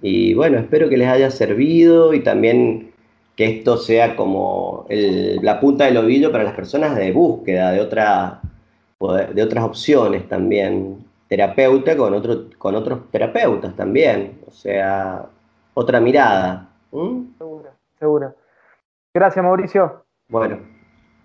y 0.03 0.35
bueno, 0.35 0.59
espero 0.59 0.89
que 0.89 0.97
les 0.97 1.09
haya 1.09 1.31
servido 1.31 2.15
y 2.15 2.21
también 2.21 2.94
que 3.37 3.59
esto 3.59 3.77
sea 3.77 4.17
como 4.17 4.87
la 4.89 5.61
punta 5.61 5.85
del 5.85 5.97
ovillo 5.97 6.31
para 6.31 6.45
las 6.45 6.55
personas 6.55 6.97
de 6.97 7.13
búsqueda 7.13 7.73
de, 7.73 7.81
otra, 7.81 8.41
de 9.35 9.43
otras 9.43 9.65
opciones 9.65 10.29
también, 10.29 11.05
terapeuta 11.29 11.97
con, 11.97 12.15
otro, 12.15 12.45
con 12.59 12.75
otros 12.75 13.11
terapeutas 13.11 13.75
también, 13.75 14.39
o 14.47 14.53
sea, 14.53 15.27
otra 15.75 16.01
mirada. 16.01 16.69
Seguro, 16.91 17.71
seguro. 17.99 18.35
Gracias, 19.13 19.45
Mauricio. 19.45 20.05
Bueno, 20.29 20.59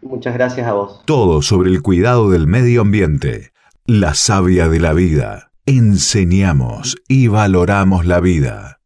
muchas 0.01 0.33
gracias 0.33 0.67
a 0.67 0.73
vos. 0.73 1.03
Todo 1.05 1.41
sobre 1.41 1.69
el 1.69 1.81
cuidado 1.81 2.31
del 2.31 2.47
medio 2.47 2.81
ambiente, 2.81 3.51
la 3.85 4.15
savia 4.15 4.67
de 4.67 4.79
la 4.79 4.93
vida. 4.93 5.51
Enseñamos 5.65 6.95
y 7.07 7.27
valoramos 7.27 8.05
la 8.05 8.19
vida. 8.19 8.78